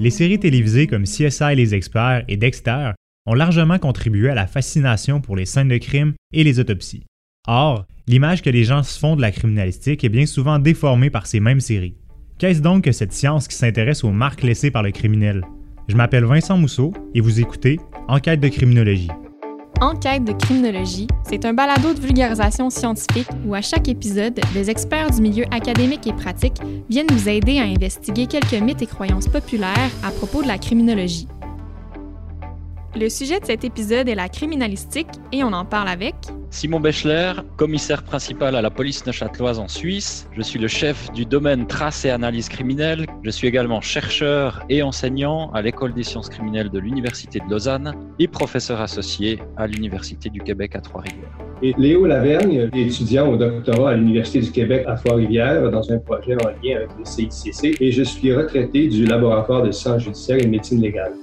Les 0.00 0.10
séries 0.10 0.38
télévisées 0.38 0.86
comme 0.86 1.04
CSI 1.04 1.54
Les 1.54 1.74
Experts 1.74 2.24
et 2.28 2.36
Dexter 2.36 2.92
ont 3.26 3.34
largement 3.34 3.78
contribué 3.78 4.30
à 4.30 4.34
la 4.34 4.46
fascination 4.46 5.20
pour 5.20 5.36
les 5.36 5.46
scènes 5.46 5.68
de 5.68 5.78
crime 5.78 6.14
et 6.32 6.44
les 6.44 6.60
autopsies. 6.60 7.04
Or, 7.46 7.86
l'image 8.06 8.42
que 8.42 8.50
les 8.50 8.64
gens 8.64 8.82
se 8.82 8.98
font 8.98 9.16
de 9.16 9.20
la 9.20 9.32
criminalistique 9.32 10.02
est 10.02 10.08
bien 10.08 10.26
souvent 10.26 10.58
déformée 10.58 11.10
par 11.10 11.26
ces 11.26 11.40
mêmes 11.40 11.60
séries. 11.60 11.96
Qu'est-ce 12.38 12.62
donc 12.62 12.84
que 12.84 12.92
cette 12.92 13.12
science 13.12 13.48
qui 13.48 13.56
s'intéresse 13.56 14.02
aux 14.02 14.10
marques 14.10 14.42
laissées 14.42 14.70
par 14.70 14.82
le 14.82 14.90
criminel? 14.90 15.44
Je 15.88 15.96
m'appelle 15.96 16.24
Vincent 16.24 16.56
Mousseau 16.56 16.92
et 17.14 17.20
vous 17.20 17.40
écoutez 17.40 17.78
Enquête 18.08 18.40
de 18.40 18.48
criminologie. 18.48 19.10
Enquête 19.84 20.24
de 20.24 20.32
criminologie, 20.32 21.06
c'est 21.28 21.44
un 21.44 21.52
balado 21.52 21.92
de 21.92 22.00
vulgarisation 22.00 22.70
scientifique 22.70 23.28
où 23.46 23.54
à 23.54 23.60
chaque 23.60 23.86
épisode, 23.86 24.40
des 24.54 24.70
experts 24.70 25.10
du 25.10 25.20
milieu 25.20 25.44
académique 25.50 26.06
et 26.06 26.14
pratique 26.14 26.56
viennent 26.88 27.06
nous 27.10 27.28
aider 27.28 27.58
à 27.58 27.64
investiguer 27.64 28.26
quelques 28.26 28.54
mythes 28.54 28.80
et 28.80 28.86
croyances 28.86 29.28
populaires 29.28 29.90
à 30.02 30.10
propos 30.10 30.42
de 30.42 30.48
la 30.48 30.56
criminologie. 30.56 31.28
Le 32.96 33.08
sujet 33.08 33.40
de 33.40 33.44
cet 33.44 33.64
épisode 33.64 34.08
est 34.08 34.14
la 34.14 34.28
criminalistique 34.28 35.08
et 35.32 35.42
on 35.42 35.52
en 35.52 35.64
parle 35.64 35.88
avec 35.88 36.14
Simon 36.50 36.78
Bechler, 36.78 37.32
commissaire 37.56 38.04
principal 38.04 38.54
à 38.54 38.62
la 38.62 38.70
police 38.70 39.04
neuchâteloise 39.04 39.58
en 39.58 39.66
Suisse. 39.66 40.28
Je 40.36 40.42
suis 40.42 40.60
le 40.60 40.68
chef 40.68 41.12
du 41.12 41.26
domaine 41.26 41.66
trace 41.66 42.04
et 42.04 42.10
analyse 42.10 42.48
criminelle. 42.48 43.04
Je 43.24 43.30
suis 43.30 43.48
également 43.48 43.80
chercheur 43.80 44.64
et 44.68 44.80
enseignant 44.84 45.50
à 45.50 45.62
l'école 45.62 45.92
des 45.92 46.04
sciences 46.04 46.28
criminelles 46.28 46.70
de 46.70 46.78
l'Université 46.78 47.40
de 47.40 47.50
Lausanne 47.50 47.94
et 48.20 48.28
professeur 48.28 48.80
associé 48.80 49.40
à 49.56 49.66
l'Université 49.66 50.30
du 50.30 50.40
Québec 50.40 50.76
à 50.76 50.80
Trois-Rivières. 50.80 51.36
Et 51.62 51.74
Léo 51.76 52.06
Lavergne, 52.06 52.70
étudiant 52.76 53.28
au 53.28 53.36
doctorat 53.36 53.90
à 53.90 53.94
l'Université 53.96 54.38
du 54.38 54.52
Québec 54.52 54.84
à 54.86 54.94
Trois-Rivières 54.94 55.68
dans 55.68 55.90
un 55.90 55.98
projet 55.98 56.36
en 56.44 56.50
lien 56.62 56.76
avec 56.76 56.90
le 56.96 57.04
CICC 57.04 57.76
et 57.80 57.90
je 57.90 58.04
suis 58.04 58.32
retraité 58.32 58.86
du 58.86 59.04
laboratoire 59.04 59.64
de 59.64 59.72
sciences 59.72 60.04
judiciaires 60.04 60.38
et 60.38 60.44
de 60.44 60.50
médecine 60.50 60.80
légale. 60.80 61.14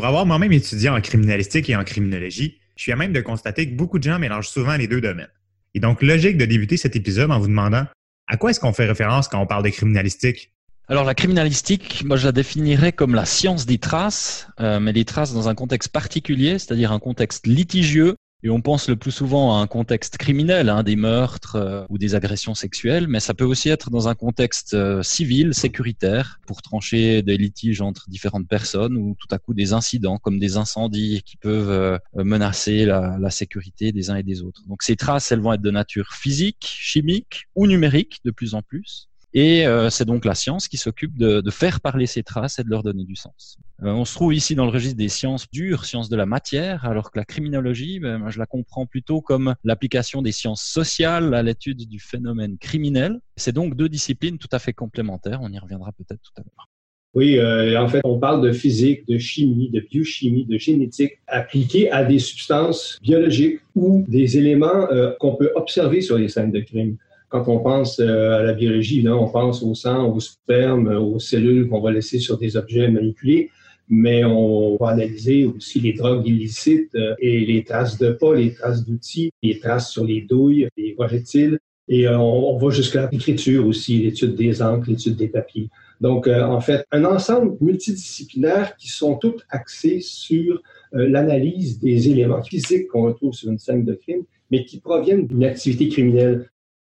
Pour 0.00 0.06
avoir 0.06 0.24
moi-même 0.24 0.52
étudié 0.52 0.88
en 0.88 0.98
criminalistique 1.02 1.68
et 1.68 1.76
en 1.76 1.84
criminologie, 1.84 2.58
je 2.74 2.84
suis 2.84 2.90
à 2.90 2.96
même 2.96 3.12
de 3.12 3.20
constater 3.20 3.68
que 3.68 3.76
beaucoup 3.76 3.98
de 3.98 4.04
gens 4.04 4.18
mélangent 4.18 4.48
souvent 4.48 4.74
les 4.74 4.86
deux 4.86 5.02
domaines. 5.02 5.28
Et 5.74 5.78
donc 5.78 6.00
logique 6.00 6.38
de 6.38 6.46
débuter 6.46 6.78
cet 6.78 6.96
épisode 6.96 7.30
en 7.30 7.38
vous 7.38 7.48
demandant 7.48 7.84
à 8.26 8.36
quoi 8.38 8.48
est-ce 8.48 8.60
qu'on 8.60 8.72
fait 8.72 8.86
référence 8.86 9.28
quand 9.28 9.38
on 9.38 9.46
parle 9.46 9.62
de 9.62 9.68
criminalistique? 9.68 10.54
Alors 10.88 11.04
la 11.04 11.14
criminalistique, 11.14 12.02
moi 12.06 12.16
je 12.16 12.24
la 12.24 12.32
définirais 12.32 12.92
comme 12.92 13.14
la 13.14 13.26
science 13.26 13.66
des 13.66 13.76
traces, 13.76 14.48
euh, 14.58 14.80
mais 14.80 14.94
des 14.94 15.04
traces 15.04 15.34
dans 15.34 15.50
un 15.50 15.54
contexte 15.54 15.92
particulier, 15.92 16.58
c'est-à-dire 16.58 16.92
un 16.92 16.98
contexte 16.98 17.46
litigieux 17.46 18.16
et 18.42 18.48
on 18.48 18.62
pense 18.62 18.88
le 18.88 18.96
plus 18.96 19.10
souvent 19.10 19.56
à 19.56 19.60
un 19.60 19.66
contexte 19.66 20.16
criminel, 20.16 20.70
hein, 20.70 20.82
des 20.82 20.96
meurtres 20.96 21.56
euh, 21.56 21.84
ou 21.90 21.98
des 21.98 22.14
agressions 22.14 22.54
sexuelles, 22.54 23.06
mais 23.06 23.20
ça 23.20 23.34
peut 23.34 23.44
aussi 23.44 23.68
être 23.68 23.90
dans 23.90 24.08
un 24.08 24.14
contexte 24.14 24.72
euh, 24.72 25.02
civil, 25.02 25.52
sécuritaire, 25.52 26.40
pour 26.46 26.62
trancher 26.62 27.22
des 27.22 27.36
litiges 27.36 27.82
entre 27.82 28.08
différentes 28.08 28.48
personnes 28.48 28.96
ou 28.96 29.14
tout 29.18 29.28
à 29.30 29.38
coup 29.38 29.52
des 29.52 29.74
incidents 29.74 30.16
comme 30.16 30.38
des 30.38 30.56
incendies 30.56 31.22
qui 31.24 31.36
peuvent 31.36 31.70
euh, 31.70 31.98
menacer 32.14 32.86
la, 32.86 33.18
la, 33.18 33.30
sécurité 33.30 33.92
des 33.92 34.10
uns 34.10 34.16
et 34.16 34.22
des 34.22 34.42
autres. 34.42 34.62
Donc 34.66 34.82
ces 34.82 34.96
traces, 34.96 35.30
elles 35.32 35.40
vont 35.40 35.52
être 35.52 35.60
de 35.60 35.70
nature 35.70 36.14
physique, 36.14 36.66
chimique 36.66 37.44
ou 37.54 37.66
numérique 37.66 38.20
de 38.24 38.30
plus 38.30 38.54
en 38.54 38.62
plus. 38.62 39.08
Et 39.32 39.64
c'est 39.90 40.06
donc 40.06 40.24
la 40.24 40.34
science 40.34 40.66
qui 40.66 40.76
s'occupe 40.76 41.16
de, 41.16 41.40
de, 41.40 41.50
faire 41.52 41.80
parler 41.80 42.06
ces 42.06 42.24
traces 42.24 42.58
et 42.58 42.64
de 42.64 42.68
leur 42.68 42.82
donner 42.82 43.04
du 43.04 43.14
sens. 43.14 43.58
Euh, 43.82 43.92
on 43.92 44.04
se 44.04 44.14
trouve 44.14 44.34
ici 44.34 44.54
dans 44.54 44.66
le 44.66 44.70
registre 44.70 44.98
des 44.98 45.08
sciences 45.08 45.50
dures, 45.50 45.86
sciences 45.86 46.10
de 46.10 46.16
la 46.16 46.26
matière, 46.26 46.84
alors 46.84 47.10
que 47.10 47.18
la 47.18 47.24
criminologie, 47.24 47.98
ben, 47.98 48.28
je 48.28 48.38
la 48.38 48.46
comprends 48.46 48.84
plutôt 48.84 49.22
comme 49.22 49.54
l'application 49.64 50.20
des 50.20 50.32
sciences 50.32 50.62
sociales 50.62 51.32
à 51.32 51.42
l'étude 51.42 51.88
du 51.88 51.98
phénomène 51.98 52.58
criminel. 52.58 53.20
C'est 53.36 53.54
donc 53.54 53.76
deux 53.76 53.88
disciplines 53.88 54.36
tout 54.36 54.48
à 54.52 54.58
fait 54.58 54.74
complémentaires. 54.74 55.40
On 55.42 55.50
y 55.50 55.58
reviendra 55.58 55.92
peut-être 55.92 56.20
tout 56.22 56.32
à 56.36 56.42
l'heure. 56.42 56.68
Oui, 57.14 57.38
euh, 57.38 57.80
en 57.80 57.88
fait, 57.88 58.02
on 58.04 58.18
parle 58.18 58.40
de 58.42 58.52
physique, 58.52 59.08
de 59.08 59.18
chimie, 59.18 59.70
de 59.70 59.80
biochimie, 59.80 60.44
de 60.44 60.58
génétique 60.58 61.14
appliquées 61.26 61.90
à 61.90 62.04
des 62.04 62.20
substances 62.20 62.98
biologiques 63.02 63.60
ou 63.74 64.04
des 64.06 64.36
éléments 64.36 64.88
euh, 64.92 65.12
qu'on 65.18 65.34
peut 65.34 65.50
observer 65.56 66.02
sur 66.02 66.18
les 66.18 66.28
scènes 66.28 66.52
de 66.52 66.60
crime. 66.60 66.98
Quand 67.30 67.48
on 67.48 67.60
pense 67.60 68.00
à 68.00 68.42
la 68.42 68.52
biologie, 68.52 69.08
on 69.08 69.28
pense 69.28 69.62
au 69.62 69.72
sang, 69.74 70.12
au 70.12 70.18
sperme, 70.18 70.88
aux 70.88 71.20
cellules 71.20 71.68
qu'on 71.68 71.80
va 71.80 71.92
laisser 71.92 72.18
sur 72.18 72.36
des 72.38 72.56
objets 72.56 72.88
manipulés, 72.88 73.50
mais 73.90 74.24
on 74.24 74.76
va 74.76 74.90
analyser 74.90 75.44
aussi 75.44 75.80
les 75.80 75.92
drogues 75.92 76.26
illicites 76.26 76.94
euh, 76.94 77.16
et 77.18 77.44
les 77.44 77.64
traces 77.64 77.98
de 77.98 78.12
pas, 78.12 78.34
les 78.34 78.54
traces 78.54 78.86
d'outils, 78.86 79.32
les 79.42 79.58
traces 79.58 79.90
sur 79.90 80.04
les 80.04 80.22
douilles, 80.22 80.68
les 80.76 80.92
projectiles. 80.92 81.58
Et 81.88 82.06
euh, 82.06 82.16
on, 82.16 82.56
va 82.56 82.70
jusqu'à 82.70 83.10
l'écriture 83.10 83.66
aussi, 83.66 83.98
l'étude 83.98 84.36
des 84.36 84.62
encres, 84.62 84.88
l'étude 84.88 85.16
des 85.16 85.26
papiers. 85.26 85.68
Donc, 86.00 86.28
en 86.28 86.60
fait, 86.60 86.86
un 86.92 87.04
ensemble 87.04 87.58
multidisciplinaire 87.60 88.74
qui 88.76 88.88
sont 88.88 89.16
toutes 89.16 89.44
axés 89.50 90.00
sur 90.00 90.62
l'analyse 90.92 91.78
des 91.78 92.08
éléments 92.08 92.42
physiques 92.42 92.88
qu'on 92.88 93.02
retrouve 93.02 93.34
sur 93.34 93.50
une 93.50 93.58
scène 93.58 93.84
de 93.84 93.92
crime, 93.92 94.22
mais 94.50 94.64
qui 94.64 94.80
proviennent 94.80 95.26
d'une 95.26 95.44
activité 95.44 95.90
criminelle. 95.90 96.48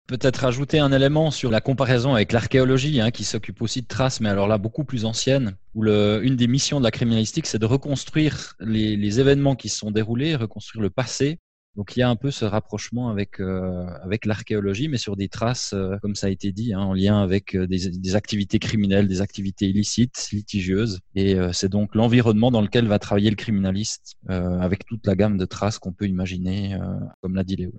Peut-être 0.06 0.44
ajouter 0.44 0.81
un 0.81 0.92
élément 0.92 1.31
sur 1.31 1.50
la 1.50 1.62
comparaison 1.62 2.15
avec 2.15 2.32
l'archéologie, 2.32 3.00
hein, 3.00 3.10
qui 3.10 3.25
s'occupe 3.25 3.62
aussi 3.62 3.81
de 3.81 3.87
traces, 3.87 4.20
mais 4.20 4.28
alors 4.28 4.47
là 4.47 4.59
beaucoup 4.59 4.84
plus 4.84 5.06
anciennes, 5.06 5.56
où 5.75 5.82
le, 5.82 6.20
une 6.22 6.37
des 6.37 6.47
missions 6.47 6.78
de 6.78 6.84
la 6.84 6.91
criminalistique, 6.91 7.47
c'est 7.47 7.59
de 7.59 7.65
reconstruire 7.65 8.54
les, 8.60 8.97
les, 8.98 9.20
événements 9.20 9.56
qui 9.56 9.70
se 9.70 9.78
sont 9.78 9.91
déroulés, 9.91 10.37
reconstruire 10.37 10.82
le 10.82 10.91
passé. 10.91 11.38
Donc 11.75 11.97
il 11.97 12.00
y 12.00 12.03
a 12.03 12.09
un 12.10 12.16
peu 12.16 12.31
ce 12.31 12.44
rapprochement 12.44 13.09
avec 13.09 13.41
euh, 13.41 13.87
avec 14.03 14.26
l'archéologie, 14.26 14.88
mais 14.88 14.98
sur 14.98 15.16
des 15.16 15.28
traces, 15.28 15.72
euh, 15.72 15.97
comme 16.03 16.15
ça 16.15 16.26
a 16.26 16.31
été 16.31 16.53
dit, 16.53 16.75
hein, 16.75 16.81
en 16.81 16.92
lien 16.92 17.22
avec 17.22 17.56
euh, 17.56 17.66
des, 17.66 17.88
des, 17.88 18.15
activités 18.15 18.59
criminelles, 18.59 19.09
des 19.09 19.22
activités 19.22 19.69
illicites, 19.69 20.28
litigieuses. 20.32 21.00
Et 21.15 21.36
c'est 21.53 21.71
donc 21.71 21.94
l'environnement 21.94 22.50
dans 22.50 22.60
lequel 22.60 22.86
va 22.88 22.98
travailler 22.98 23.31
le 23.31 23.36
criminaliste, 23.36 24.16
avec 24.28 24.84
toute 24.84 25.06
la 25.06 25.16
gamme 25.16 25.38
de 25.38 25.47
traces 25.47 25.78
qu'on 25.78 25.92
peut 25.92 26.06
imaginer, 26.06 26.78
comme 27.22 27.34
l'a 27.34 27.44
dit 27.44 27.56
Léo. 27.56 27.72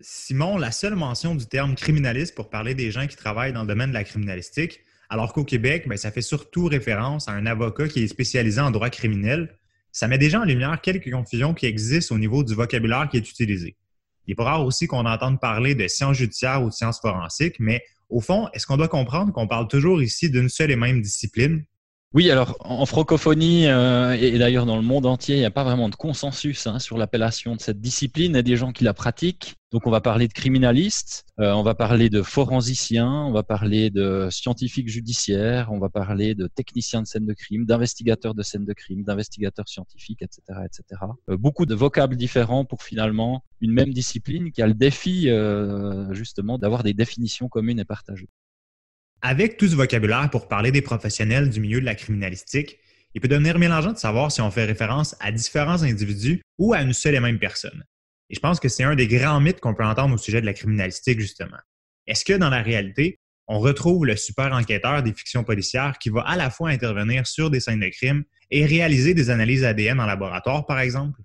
Simon, 0.00 0.58
la 0.58 0.70
seule 0.70 0.96
mention 0.96 1.34
du 1.34 1.46
terme 1.46 1.74
criminaliste 1.74 2.34
pour 2.34 2.50
parler 2.50 2.74
des 2.74 2.90
gens 2.90 3.06
qui 3.06 3.16
travaillent 3.16 3.52
dans 3.52 3.62
le 3.62 3.68
domaine 3.68 3.90
de 3.90 3.94
la 3.94 4.04
criminalistique, 4.04 4.80
alors 5.08 5.32
qu'au 5.32 5.44
Québec, 5.44 5.86
ben, 5.86 5.96
ça 5.96 6.10
fait 6.10 6.22
surtout 6.22 6.66
référence 6.66 7.28
à 7.28 7.32
un 7.32 7.46
avocat 7.46 7.88
qui 7.88 8.02
est 8.02 8.08
spécialisé 8.08 8.60
en 8.60 8.70
droit 8.70 8.90
criminel. 8.90 9.56
Ça 9.92 10.08
met 10.08 10.18
déjà 10.18 10.40
en 10.40 10.44
lumière 10.44 10.80
quelques 10.80 11.10
confusions 11.10 11.54
qui 11.54 11.66
existent 11.66 12.14
au 12.14 12.18
niveau 12.18 12.42
du 12.42 12.54
vocabulaire 12.54 13.08
qui 13.08 13.18
est 13.18 13.30
utilisé. 13.30 13.76
Il 14.26 14.34
est 14.36 14.42
rare 14.42 14.64
aussi 14.64 14.86
qu'on 14.86 15.06
entende 15.06 15.38
parler 15.38 15.74
de 15.74 15.86
sciences 15.86 16.16
judiciaires 16.16 16.62
ou 16.62 16.68
de 16.68 16.74
sciences 16.74 17.00
forensiques, 17.00 17.56
mais 17.60 17.82
au 18.08 18.20
fond, 18.20 18.48
est-ce 18.52 18.66
qu'on 18.66 18.76
doit 18.76 18.88
comprendre 18.88 19.32
qu'on 19.32 19.46
parle 19.46 19.68
toujours 19.68 20.02
ici 20.02 20.30
d'une 20.30 20.48
seule 20.48 20.70
et 20.70 20.76
même 20.76 21.00
discipline? 21.00 21.64
Oui, 22.14 22.30
alors 22.30 22.56
en 22.60 22.86
francophonie 22.86 23.66
euh, 23.66 24.12
et 24.12 24.38
d'ailleurs 24.38 24.66
dans 24.66 24.76
le 24.76 24.82
monde 24.82 25.04
entier, 25.04 25.34
il 25.34 25.40
n'y 25.40 25.44
a 25.44 25.50
pas 25.50 25.64
vraiment 25.64 25.88
de 25.88 25.96
consensus 25.96 26.68
hein, 26.68 26.78
sur 26.78 26.96
l'appellation 26.96 27.56
de 27.56 27.60
cette 27.60 27.80
discipline. 27.80 28.32
Il 28.32 28.36
y 28.36 28.38
a 28.38 28.42
des 28.42 28.56
gens 28.56 28.70
qui 28.70 28.84
la 28.84 28.94
pratiquent. 28.94 29.56
Donc 29.74 29.88
on 29.88 29.90
va 29.90 30.00
parler 30.00 30.28
de 30.28 30.32
criminalistes, 30.32 31.26
euh, 31.40 31.50
on 31.50 31.64
va 31.64 31.74
parler 31.74 32.08
de 32.08 32.22
forensiciens, 32.22 33.10
on 33.10 33.32
va 33.32 33.42
parler 33.42 33.90
de 33.90 34.28
scientifiques 34.30 34.88
judiciaires, 34.88 35.72
on 35.72 35.80
va 35.80 35.88
parler 35.88 36.36
de 36.36 36.46
techniciens 36.46 37.02
de 37.02 37.08
scène 37.08 37.26
de 37.26 37.32
crime, 37.32 37.64
d'investigateurs 37.64 38.36
de 38.36 38.44
scène 38.44 38.64
de 38.64 38.72
crime, 38.72 39.02
d'investigateurs 39.02 39.68
scientifiques, 39.68 40.22
etc., 40.22 40.42
etc. 40.64 41.00
Euh, 41.28 41.36
beaucoup 41.36 41.66
de 41.66 41.74
vocables 41.74 42.14
différents 42.14 42.64
pour 42.64 42.84
finalement 42.84 43.42
une 43.60 43.72
même 43.72 43.92
discipline 43.92 44.52
qui 44.52 44.62
a 44.62 44.68
le 44.68 44.74
défi 44.74 45.28
euh, 45.28 46.14
justement 46.14 46.56
d'avoir 46.56 46.84
des 46.84 46.94
définitions 46.94 47.48
communes 47.48 47.80
et 47.80 47.84
partagées. 47.84 48.28
Avec 49.22 49.56
tout 49.56 49.66
ce 49.66 49.74
vocabulaire 49.74 50.30
pour 50.30 50.46
parler 50.46 50.70
des 50.70 50.82
professionnels 50.82 51.50
du 51.50 51.58
milieu 51.58 51.80
de 51.80 51.84
la 51.84 51.96
criminalistique, 51.96 52.78
il 53.12 53.20
peut 53.20 53.26
devenir 53.26 53.58
mélangeant 53.58 53.90
de 53.90 53.98
savoir 53.98 54.30
si 54.30 54.40
on 54.40 54.52
fait 54.52 54.66
référence 54.66 55.16
à 55.18 55.32
différents 55.32 55.82
individus 55.82 56.42
ou 56.58 56.74
à 56.74 56.82
une 56.82 56.92
seule 56.92 57.16
et 57.16 57.20
même 57.20 57.40
personne. 57.40 57.82
Et 58.34 58.36
je 58.36 58.40
pense 58.40 58.58
que 58.58 58.68
c'est 58.68 58.82
un 58.82 58.96
des 58.96 59.06
grands 59.06 59.38
mythes 59.38 59.60
qu'on 59.60 59.74
peut 59.74 59.84
entendre 59.84 60.12
au 60.12 60.18
sujet 60.18 60.40
de 60.40 60.46
la 60.46 60.54
criminalistique, 60.54 61.20
justement. 61.20 61.56
Est-ce 62.08 62.24
que 62.24 62.32
dans 62.32 62.50
la 62.50 62.62
réalité, 62.62 63.20
on 63.46 63.60
retrouve 63.60 64.06
le 64.06 64.16
super 64.16 64.52
enquêteur 64.52 65.04
des 65.04 65.12
fictions 65.12 65.44
policières 65.44 65.98
qui 66.00 66.10
va 66.10 66.22
à 66.22 66.36
la 66.36 66.50
fois 66.50 66.70
intervenir 66.70 67.28
sur 67.28 67.48
des 67.48 67.60
scènes 67.60 67.78
de 67.78 67.90
crime 67.90 68.24
et 68.50 68.66
réaliser 68.66 69.14
des 69.14 69.30
analyses 69.30 69.62
ADN 69.62 70.00
en 70.00 70.06
laboratoire, 70.06 70.66
par 70.66 70.80
exemple? 70.80 71.20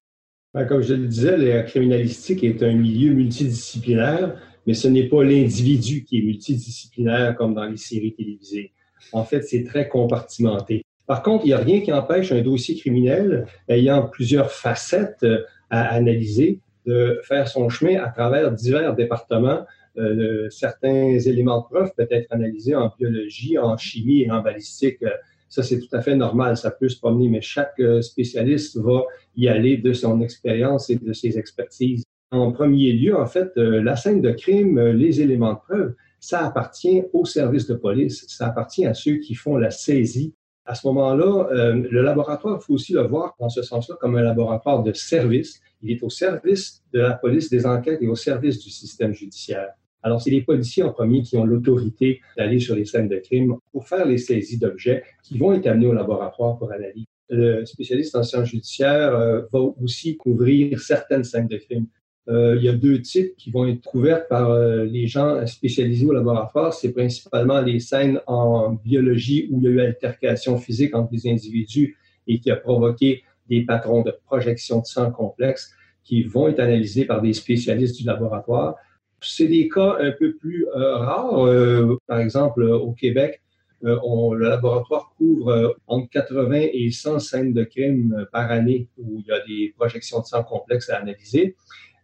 Ben, 0.53 0.65
comme 0.65 0.83
je 0.83 0.93
le 0.93 1.07
disais, 1.07 1.35
la 1.35 1.63
criminalistique 1.63 2.43
est 2.43 2.61
un 2.61 2.73
milieu 2.73 3.11
multidisciplinaire 3.11 4.35
mais 4.67 4.75
ce 4.75 4.87
n'est 4.87 5.07
pas 5.07 5.23
l'individu 5.23 6.03
qui 6.03 6.19
est 6.19 6.21
multidisciplinaire 6.21 7.35
comme 7.35 7.55
dans 7.55 7.65
les 7.65 7.77
séries 7.77 8.13
télévisées. 8.13 8.71
En 9.13 9.23
fait, 9.23 9.41
c'est 9.41 9.63
très 9.63 9.89
compartimenté. 9.89 10.83
Par 11.07 11.23
contre, 11.23 11.45
il 11.45 11.47
n'y 11.47 11.53
a 11.53 11.57
rien 11.57 11.81
qui 11.81 11.91
empêche 11.91 12.31
un 12.31 12.41
dossier 12.41 12.75
criminel 12.75 13.47
ayant 13.67 14.07
plusieurs 14.07 14.51
facettes 14.51 15.23
euh, 15.23 15.39
à 15.71 15.87
analyser 15.87 16.59
de 16.85 17.19
faire 17.23 17.47
son 17.47 17.69
chemin 17.69 18.01
à 18.01 18.09
travers 18.09 18.51
divers 18.51 18.95
départements. 18.95 19.65
Euh, 19.97 20.49
certains 20.49 21.17
éléments 21.19 21.61
de 21.61 21.65
preuve 21.65 21.91
peuvent 21.95 22.07
être 22.11 22.31
analysés 22.31 22.75
en 22.75 22.93
biologie, 22.97 23.57
en 23.57 23.75
chimie 23.77 24.21
et 24.21 24.31
en 24.31 24.41
balistique. 24.41 25.03
Ça, 25.49 25.63
c'est 25.63 25.79
tout 25.79 25.93
à 25.95 26.01
fait 26.01 26.15
normal. 26.15 26.57
Ça 26.57 26.71
peut 26.71 26.89
se 26.89 26.99
promener, 26.99 27.27
mais 27.27 27.41
chaque 27.41 27.79
euh, 27.79 28.01
spécialiste 28.01 28.77
va 28.77 29.03
y 29.35 29.47
aller 29.47 29.77
de 29.77 29.93
son 29.93 30.21
expérience 30.21 30.89
et 30.89 30.95
de 30.95 31.11
ses 31.11 31.37
expertises. 31.37 32.03
En 32.31 32.51
premier 32.51 32.93
lieu, 32.93 33.17
en 33.17 33.25
fait, 33.25 33.51
euh, 33.57 33.81
la 33.81 33.95
scène 33.95 34.21
de 34.21 34.31
crime, 34.31 34.77
euh, 34.77 34.93
les 34.93 35.21
éléments 35.21 35.53
de 35.53 35.59
preuve, 35.59 35.95
ça 36.19 36.45
appartient 36.45 37.03
au 37.13 37.25
service 37.25 37.65
de 37.65 37.73
police, 37.73 38.25
ça 38.27 38.47
appartient 38.47 38.85
à 38.85 38.93
ceux 38.93 39.15
qui 39.15 39.33
font 39.33 39.57
la 39.57 39.71
saisie. 39.71 40.35
À 40.65 40.75
ce 40.75 40.85
moment-là, 40.87 41.47
euh, 41.51 41.73
le 41.89 42.01
laboratoire, 42.03 42.59
il 42.61 42.63
faut 42.63 42.73
aussi 42.73 42.93
le 42.93 43.01
voir 43.01 43.35
dans 43.39 43.49
ce 43.49 43.63
sens-là 43.63 43.95
comme 43.99 44.15
un 44.15 44.21
laboratoire 44.21 44.83
de 44.83 44.93
service. 44.93 45.59
Il 45.81 45.91
est 45.91 46.03
au 46.03 46.09
service 46.09 46.83
de 46.93 46.99
la 46.99 47.13
police 47.13 47.49
des 47.49 47.65
enquêtes 47.65 48.01
et 48.01 48.07
au 48.07 48.15
service 48.15 48.59
du 48.59 48.69
système 48.69 49.13
judiciaire. 49.13 49.69
Alors, 50.01 50.21
c'est 50.21 50.31
les 50.31 50.41
policiers 50.41 50.83
en 50.83 50.91
premier 50.91 51.21
qui 51.21 51.35
ont 51.37 51.45
l'autorité 51.45 52.21
d'aller 52.37 52.59
sur 52.59 52.75
les 52.75 52.85
scènes 52.85 53.09
de 53.09 53.17
crime 53.17 53.57
pour 53.71 53.87
faire 53.87 54.05
les 54.05 54.17
saisies 54.17 54.57
d'objets 54.57 55.03
qui 55.23 55.37
vont 55.37 55.53
être 55.53 55.67
amenés 55.67 55.87
au 55.87 55.93
laboratoire 55.93 56.57
pour 56.57 56.71
analyse. 56.71 57.05
Le 57.29 57.65
spécialiste 57.65 58.15
en 58.15 58.23
sciences 58.23 58.49
judiciaires 58.49 59.13
euh, 59.13 59.41
va 59.51 59.59
aussi 59.59 60.17
couvrir 60.17 60.79
certaines 60.79 61.23
scènes 61.23 61.47
de 61.47 61.57
crime. 61.57 61.85
Euh, 62.27 62.55
il 62.57 62.63
y 62.63 62.69
a 62.69 62.73
deux 62.73 63.01
types 63.01 63.35
qui 63.37 63.51
vont 63.51 63.67
être 63.67 63.81
couverts 63.81 64.27
par 64.27 64.51
euh, 64.51 64.85
les 64.85 65.07
gens 65.07 65.45
spécialisés 65.47 66.05
au 66.05 66.13
laboratoire. 66.13 66.73
C'est 66.73 66.91
principalement 66.93 67.59
les 67.61 67.79
scènes 67.79 68.21
en 68.25 68.71
biologie 68.71 69.47
où 69.51 69.59
il 69.59 69.63
y 69.63 69.67
a 69.67 69.71
eu 69.71 69.79
altercation 69.81 70.57
physique 70.57 70.95
entre 70.95 71.11
les 71.11 71.29
individus 71.29 71.97
et 72.27 72.39
qui 72.39 72.51
a 72.51 72.55
provoqué 72.55 73.23
des 73.49 73.61
patrons 73.65 74.01
de 74.01 74.13
projection 74.25 74.79
de 74.81 74.85
sang 74.85 75.11
complexes 75.11 75.73
qui 76.03 76.23
vont 76.23 76.47
être 76.47 76.59
analysés 76.59 77.05
par 77.05 77.21
des 77.21 77.33
spécialistes 77.33 77.97
du 77.97 78.05
laboratoire. 78.05 78.75
C'est 79.21 79.47
des 79.47 79.67
cas 79.69 79.97
un 79.99 80.11
peu 80.11 80.33
plus 80.33 80.65
euh, 80.75 80.95
rares. 80.97 81.45
Euh, 81.45 81.97
par 82.07 82.19
exemple, 82.19 82.63
au 82.63 82.93
Québec, 82.93 83.41
euh, 83.83 83.97
le 84.35 84.49
laboratoire 84.49 85.13
couvre 85.17 85.75
entre 85.87 86.09
80 86.09 86.69
et 86.73 86.89
100 86.91 87.19
scènes 87.19 87.53
de 87.53 87.63
crime 87.63 88.25
par 88.31 88.51
année 88.51 88.87
où 88.97 89.19
il 89.19 89.25
y 89.27 89.31
a 89.31 89.39
des 89.45 89.73
projections 89.77 90.19
de 90.19 90.25
sang 90.25 90.43
complexes 90.43 90.89
à 90.89 90.97
analyser. 90.97 91.55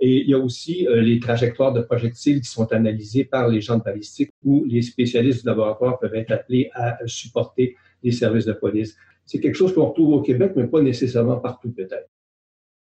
Et 0.01 0.21
il 0.21 0.29
y 0.29 0.33
a 0.33 0.37
aussi 0.37 0.85
les 0.89 1.19
trajectoires 1.21 1.71
de 1.71 1.81
projectiles 1.81 2.41
qui 2.41 2.49
sont 2.49 2.71
analysées 2.73 3.23
par 3.23 3.47
les 3.47 3.61
gens 3.61 3.77
de 3.77 3.83
balistique 3.83 4.31
où 4.43 4.65
les 4.65 4.81
spécialistes 4.81 5.41
du 5.43 5.47
laboratoire 5.47 5.99
peuvent 5.99 6.15
être 6.15 6.31
appelés 6.31 6.69
à 6.73 6.97
supporter 7.05 7.77
les 8.03 8.11
services 8.11 8.45
de 8.45 8.51
police. 8.51 8.97
C'est 9.25 9.39
quelque 9.39 9.55
chose 9.55 9.73
qu'on 9.73 9.87
retrouve 9.87 10.13
au 10.13 10.21
Québec, 10.21 10.53
mais 10.55 10.67
pas 10.67 10.81
nécessairement 10.81 11.37
partout 11.37 11.71
peut-être. 11.71 12.09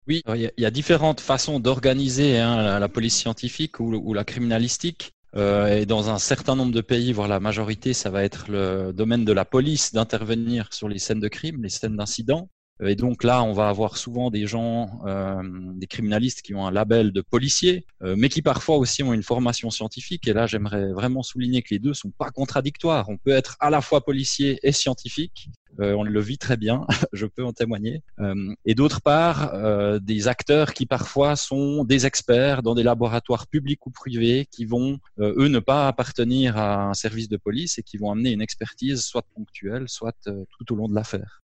Oui, 0.06 0.22
il 0.28 0.52
y, 0.58 0.66
a 0.66 0.70
différentes 0.70 1.20
façons 1.20 1.60
d'organiser 1.60 2.38
hein, 2.38 2.78
la, 2.78 2.88
police 2.88 3.16
scientifique 3.16 3.80
ou, 3.80 4.12
la 4.12 4.24
criminalistique. 4.24 5.12
Euh, 5.34 5.78
et 5.78 5.86
dans 5.86 6.10
un 6.10 6.18
certain 6.18 6.54
nombre 6.54 6.72
de 6.72 6.82
pays, 6.82 7.12
voire 7.12 7.26
la 7.26 7.40
majorité, 7.40 7.94
ça 7.94 8.10
va 8.10 8.22
être 8.22 8.50
le 8.50 8.92
domaine 8.92 9.24
de 9.24 9.32
la 9.32 9.46
police 9.46 9.94
d'intervenir 9.94 10.68
sur 10.72 10.88
les 10.88 10.98
scènes 10.98 11.20
de 11.20 11.28
crime, 11.28 11.62
les 11.62 11.70
scènes 11.70 11.96
d'incident. 11.96 12.50
Euh, 12.82 12.88
et 12.88 12.96
donc 12.96 13.24
là, 13.24 13.42
on 13.42 13.52
va 13.52 13.68
avoir 13.68 13.96
souvent 13.96 14.30
des 14.30 14.46
gens, 14.46 15.00
euh, 15.06 15.42
des 15.74 15.86
criminalistes 15.86 16.42
qui 16.42 16.54
ont 16.54 16.66
un 16.66 16.70
label 16.70 17.12
de 17.12 17.20
policier, 17.20 17.86
euh, 18.02 18.14
mais 18.16 18.28
qui 18.28 18.42
parfois 18.42 18.76
aussi 18.76 19.02
ont 19.02 19.12
une 19.12 19.22
formation 19.22 19.70
scientifique. 19.70 20.26
Et 20.28 20.32
là, 20.32 20.46
j'aimerais 20.46 20.92
vraiment 20.92 21.22
souligner 21.22 21.62
que 21.62 21.68
les 21.70 21.78
deux 21.78 21.94
sont 21.94 22.10
pas 22.10 22.30
contradictoires. 22.30 23.08
On 23.08 23.16
peut 23.16 23.30
être 23.30 23.56
à 23.60 23.70
la 23.70 23.80
fois 23.80 24.04
policier 24.04 24.58
et 24.62 24.72
scientifique. 24.72 25.48
Euh, 25.80 25.94
on 25.94 26.04
le 26.04 26.20
vit 26.20 26.38
très 26.38 26.56
bien, 26.56 26.86
je 27.12 27.26
peux 27.26 27.44
en 27.44 27.52
témoigner. 27.52 28.02
Euh, 28.20 28.54
et 28.64 28.74
d'autre 28.74 29.00
part, 29.00 29.54
euh, 29.54 29.98
des 29.98 30.28
acteurs 30.28 30.72
qui 30.72 30.86
parfois 30.86 31.36
sont 31.36 31.84
des 31.84 32.06
experts 32.06 32.62
dans 32.62 32.74
des 32.74 32.82
laboratoires 32.82 33.46
publics 33.46 33.86
ou 33.86 33.90
privés 33.90 34.46
qui 34.50 34.64
vont, 34.64 34.98
eux, 35.18 35.48
ne 35.48 35.58
pas 35.58 35.88
appartenir 35.88 36.56
à 36.56 36.84
un 36.84 36.94
service 36.94 37.28
de 37.28 37.36
police 37.36 37.78
et 37.78 37.82
qui 37.82 37.96
vont 37.96 38.10
amener 38.10 38.32
une 38.32 38.42
expertise 38.42 39.02
soit 39.02 39.24
ponctuelle, 39.34 39.88
soit 39.88 40.16
tout 40.24 40.72
au 40.72 40.76
long 40.76 40.88
de 40.88 40.94
l'affaire. 40.94 41.42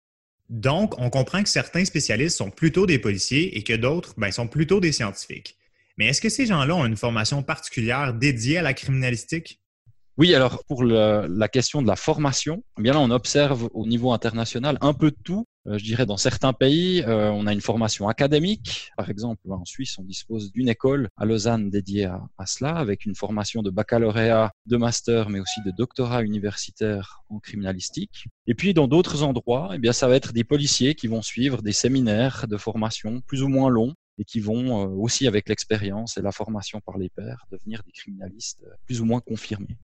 Donc, 0.49 0.99
on 0.99 1.11
comprend 1.11 1.43
que 1.43 1.49
certains 1.49 1.85
spécialistes 1.85 2.37
sont 2.37 2.51
plutôt 2.51 2.87
des 2.87 2.99
policiers 2.99 3.57
et 3.57 3.63
que 3.63 3.75
d'autres 3.75 4.15
ben, 4.17 4.33
sont 4.33 4.49
plutôt 4.49 4.81
des 4.81 4.93
scientifiques. 4.93 5.57
Mais 5.97 6.07
est-ce 6.07 6.21
que 6.21 6.29
ces 6.29 6.47
gens-là 6.47 6.75
ont 6.75 6.87
une 6.87 6.97
formation 6.97 7.43
particulière 7.43 8.15
dédiée 8.15 8.59
à 8.59 8.63
la 8.63 8.75
criminalistique? 8.75 9.60
Oui, 10.21 10.35
alors 10.35 10.63
pour 10.67 10.85
la 10.85 11.49
question 11.49 11.81
de 11.81 11.87
la 11.87 11.97
formation, 11.97 12.63
eh 12.79 12.83
bien 12.83 12.93
là 12.93 13.01
on 13.01 13.11
observe 13.11 13.71
au 13.73 13.87
niveau 13.87 14.13
international 14.13 14.77
un 14.83 14.93
peu 14.93 15.11
de 15.11 15.17
tout. 15.25 15.47
Euh, 15.67 15.79
je 15.79 15.85
dirais 15.85 16.05
dans 16.05 16.19
certains 16.19 16.53
pays, 16.53 17.03
euh, 17.07 17.31
on 17.31 17.47
a 17.47 17.55
une 17.55 17.63
formation 17.63 18.07
académique. 18.07 18.91
Par 18.99 19.09
exemple, 19.09 19.51
en 19.51 19.65
Suisse, 19.65 19.97
on 19.99 20.03
dispose 20.03 20.53
d'une 20.53 20.69
école 20.69 21.09
à 21.17 21.25
Lausanne 21.25 21.71
dédiée 21.71 22.05
à, 22.05 22.21
à, 22.37 22.45
cela, 22.45 22.77
avec 22.77 23.07
une 23.07 23.15
formation 23.15 23.63
de 23.63 23.71
baccalauréat, 23.71 24.53
de 24.67 24.77
master, 24.77 25.31
mais 25.31 25.41
aussi 25.41 25.63
de 25.65 25.71
doctorat 25.71 26.23
universitaire 26.23 27.23
en 27.31 27.39
criminalistique. 27.39 28.27
Et 28.47 28.55
puis 28.55 28.75
dans 28.75 28.89
d'autres 28.89 29.23
endroits, 29.23 29.71
eh 29.73 29.79
bien 29.79 29.95
ça 29.95 30.07
va 30.07 30.17
être 30.17 30.35
des 30.35 30.45
policiers 30.45 30.95
qui 30.95 31.07
vont 31.07 31.23
suivre 31.23 31.63
des 31.63 31.73
séminaires 31.73 32.45
de 32.47 32.59
formation 32.59 33.23
plus 33.23 33.43
ou 33.43 33.49
moins 33.49 33.71
longs 33.71 33.95
et 34.19 34.27
qui 34.27 34.41
vont 34.41 34.83
euh, 34.83 34.87
aussi 34.87 35.27
avec 35.27 35.49
l'expérience 35.49 36.19
et 36.19 36.21
la 36.21 36.31
formation 36.31 36.83
par 36.83 36.99
les 36.99 37.09
pairs 37.09 37.47
devenir 37.51 37.83
des 37.85 37.93
criminalistes 37.93 38.67
plus 38.85 39.01
ou 39.01 39.07
moins 39.07 39.21
confirmés. 39.21 39.79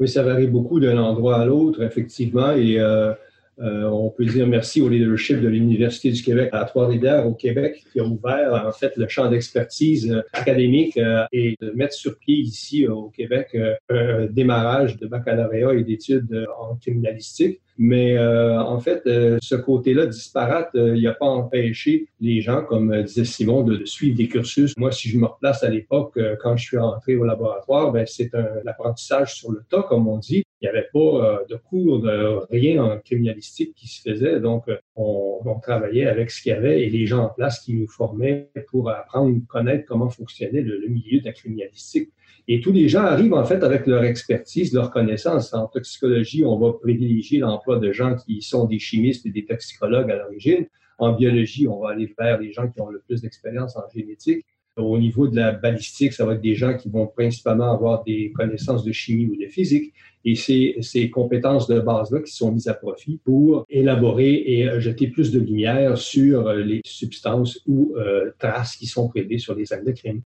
Oui, 0.00 0.08
ça 0.08 0.22
varie 0.22 0.46
beaucoup 0.46 0.80
d'un 0.80 0.96
endroit 0.96 1.36
à 1.36 1.44
l'autre, 1.44 1.82
effectivement. 1.82 2.52
Et 2.52 2.80
euh, 2.80 3.12
euh, 3.60 3.84
on 3.84 4.10
peut 4.10 4.24
dire 4.24 4.46
merci 4.46 4.80
au 4.80 4.88
leadership 4.88 5.40
de 5.40 5.48
l'Université 5.48 6.10
du 6.10 6.22
Québec 6.22 6.50
à 6.52 6.64
Trois-Rivières 6.64 7.26
au 7.26 7.34
Québec 7.34 7.84
qui 7.92 8.00
a 8.00 8.04
ouvert 8.04 8.64
en 8.66 8.72
fait 8.72 8.96
le 8.96 9.06
champ 9.08 9.28
d'expertise 9.28 10.10
euh, 10.10 10.22
académique 10.32 10.98
et 11.32 11.56
de 11.60 11.70
mettre 11.72 11.94
sur 11.94 12.18
pied 12.18 12.36
ici 12.36 12.86
au 12.86 13.08
Québec 13.10 13.56
un 13.88 14.26
démarrage 14.26 14.96
de 14.96 15.06
baccalauréat 15.06 15.74
et 15.74 15.84
d'études 15.84 16.46
en 16.58 16.76
criminalistique. 16.76 17.60
Mais 17.82 18.18
euh, 18.18 18.60
en 18.60 18.78
fait, 18.78 19.06
euh, 19.06 19.38
ce 19.40 19.54
côté-là 19.54 20.04
disparate, 20.04 20.68
euh, 20.74 20.94
il 20.94 21.04
n'a 21.04 21.14
pas 21.14 21.24
empêché 21.24 22.08
les 22.20 22.42
gens, 22.42 22.62
comme 22.62 23.02
disait 23.04 23.24
Simon, 23.24 23.62
de, 23.62 23.86
suivre 23.86 24.18
des 24.18 24.28
cursus. 24.28 24.74
Moi, 24.76 24.92
si 24.92 25.08
je 25.08 25.16
me 25.16 25.24
replace 25.24 25.62
à 25.62 25.70
l'époque, 25.70 26.18
quand 26.42 26.58
je 26.58 26.62
suis 26.62 26.76
rentré 26.76 27.16
au 27.16 27.24
laboratoire, 27.24 27.90
ben, 27.90 28.04
c'est 28.06 28.34
un 28.34 28.66
apprentissage 28.66 29.34
sur 29.34 29.50
le 29.50 29.62
tas, 29.70 29.82
comme 29.82 30.08
on 30.08 30.18
dit. 30.18 30.44
Il 30.60 30.66
n'y 30.66 30.68
avait 30.68 30.88
pas 30.92 31.42
de 31.48 31.56
cours, 31.56 32.00
de 32.00 32.40
rien 32.50 32.84
en 32.84 32.98
criminalistique 32.98 33.74
qui 33.74 33.88
se 33.88 34.02
faisait. 34.02 34.40
Donc, 34.40 34.64
on, 34.94 35.38
on 35.44 35.58
travaillait 35.58 36.06
avec 36.06 36.30
ce 36.30 36.42
qu'il 36.42 36.50
y 36.50 36.54
avait 36.54 36.82
et 36.82 36.90
les 36.90 37.06
gens 37.06 37.24
en 37.24 37.28
place 37.28 37.60
qui 37.60 37.74
nous 37.74 37.88
formaient 37.88 38.50
pour 38.68 38.90
apprendre, 38.90 39.34
connaître 39.48 39.86
comment 39.86 40.10
fonctionnait 40.10 40.60
le, 40.60 40.78
le 40.78 40.88
milieu 40.88 41.20
de 41.20 41.24
la 41.24 41.32
criminalistique. 41.32 42.10
Et 42.46 42.60
tous 42.60 42.72
les 42.72 42.88
gens 42.88 43.02
arrivent 43.02 43.34
en 43.34 43.44
fait 43.44 43.62
avec 43.62 43.86
leur 43.86 44.04
expertise, 44.04 44.74
leur 44.74 44.90
connaissance. 44.90 45.54
En 45.54 45.66
toxicologie, 45.66 46.44
on 46.44 46.58
va 46.58 46.72
privilégier 46.72 47.38
l'emploi 47.38 47.78
de 47.78 47.92
gens 47.92 48.16
qui 48.16 48.42
sont 48.42 48.66
des 48.66 48.78
chimistes 48.78 49.24
et 49.26 49.30
des 49.30 49.44
toxicologues 49.44 50.10
à 50.10 50.16
l'origine. 50.16 50.66
En 50.98 51.12
biologie, 51.12 51.68
on 51.68 51.80
va 51.80 51.90
aller 51.90 52.12
vers 52.18 52.40
les 52.40 52.52
gens 52.52 52.68
qui 52.68 52.80
ont 52.80 52.90
le 52.90 53.00
plus 53.00 53.22
d'expérience 53.22 53.76
en 53.76 53.88
génétique. 53.94 54.44
Au 54.80 54.98
niveau 54.98 55.28
de 55.28 55.36
la 55.36 55.52
balistique, 55.52 56.12
ça 56.12 56.24
va 56.24 56.34
être 56.34 56.40
des 56.40 56.54
gens 56.54 56.76
qui 56.76 56.88
vont 56.88 57.06
principalement 57.06 57.72
avoir 57.72 58.04
des 58.04 58.32
connaissances 58.32 58.84
de 58.84 58.92
chimie 58.92 59.26
ou 59.26 59.36
de 59.36 59.46
physique. 59.46 59.92
Et 60.24 60.34
c'est 60.34 60.76
ces 60.80 61.08
compétences 61.08 61.66
de 61.66 61.80
base-là 61.80 62.20
qui 62.20 62.32
sont 62.32 62.52
mises 62.52 62.68
à 62.68 62.74
profit 62.74 63.20
pour 63.24 63.64
élaborer 63.68 64.34
et 64.46 64.80
jeter 64.80 65.06
plus 65.06 65.32
de 65.32 65.40
lumière 65.40 65.96
sur 65.96 66.52
les 66.52 66.82
substances 66.84 67.60
ou 67.66 67.94
euh, 67.96 68.30
traces 68.38 68.76
qui 68.76 68.86
sont 68.86 69.08
prélevées 69.08 69.38
sur 69.38 69.54
les 69.54 69.64
scènes 69.64 69.84
de 69.84 69.92
crime. 69.92 70.22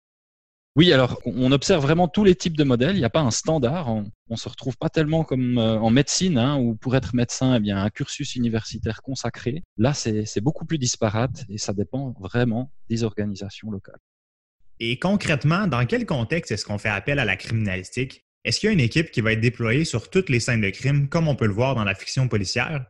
Oui, 0.76 0.92
alors 0.92 1.20
on 1.24 1.52
observe 1.52 1.82
vraiment 1.82 2.08
tous 2.08 2.24
les 2.24 2.34
types 2.34 2.56
de 2.56 2.64
modèles. 2.64 2.96
Il 2.96 2.98
n'y 2.98 3.04
a 3.04 3.10
pas 3.10 3.20
un 3.20 3.30
standard. 3.30 3.88
On, 3.88 4.10
ne 4.28 4.36
se 4.36 4.48
retrouve 4.48 4.76
pas 4.76 4.88
tellement 4.88 5.22
comme 5.22 5.58
euh, 5.58 5.78
en 5.78 5.90
médecine, 5.90 6.36
hein, 6.36 6.58
où 6.58 6.74
pour 6.74 6.96
être 6.96 7.14
médecin, 7.14 7.54
eh 7.54 7.60
bien 7.60 7.80
un 7.80 7.90
cursus 7.90 8.34
universitaire 8.34 9.00
consacré. 9.00 9.62
Là, 9.76 9.94
c'est 9.94 10.40
beaucoup 10.40 10.64
plus 10.64 10.78
disparate 10.78 11.44
et 11.48 11.58
ça 11.58 11.72
dépend 11.72 12.12
vraiment 12.18 12.72
des 12.88 13.04
organisations 13.04 13.70
locales. 13.70 14.00
Et 14.80 14.98
concrètement, 14.98 15.66
dans 15.66 15.86
quel 15.86 16.04
contexte 16.04 16.50
est-ce 16.52 16.64
qu'on 16.64 16.78
fait 16.78 16.88
appel 16.88 17.18
à 17.18 17.24
la 17.24 17.36
criminalistique? 17.36 18.24
Est-ce 18.44 18.60
qu'il 18.60 18.66
y 18.68 18.70
a 18.70 18.72
une 18.74 18.80
équipe 18.80 19.10
qui 19.10 19.20
va 19.20 19.32
être 19.32 19.40
déployée 19.40 19.84
sur 19.84 20.10
toutes 20.10 20.28
les 20.28 20.40
scènes 20.40 20.60
de 20.60 20.70
crime, 20.70 21.08
comme 21.08 21.28
on 21.28 21.34
peut 21.34 21.46
le 21.46 21.52
voir 21.52 21.74
dans 21.74 21.84
la 21.84 21.94
fiction 21.94 22.28
policière? 22.28 22.84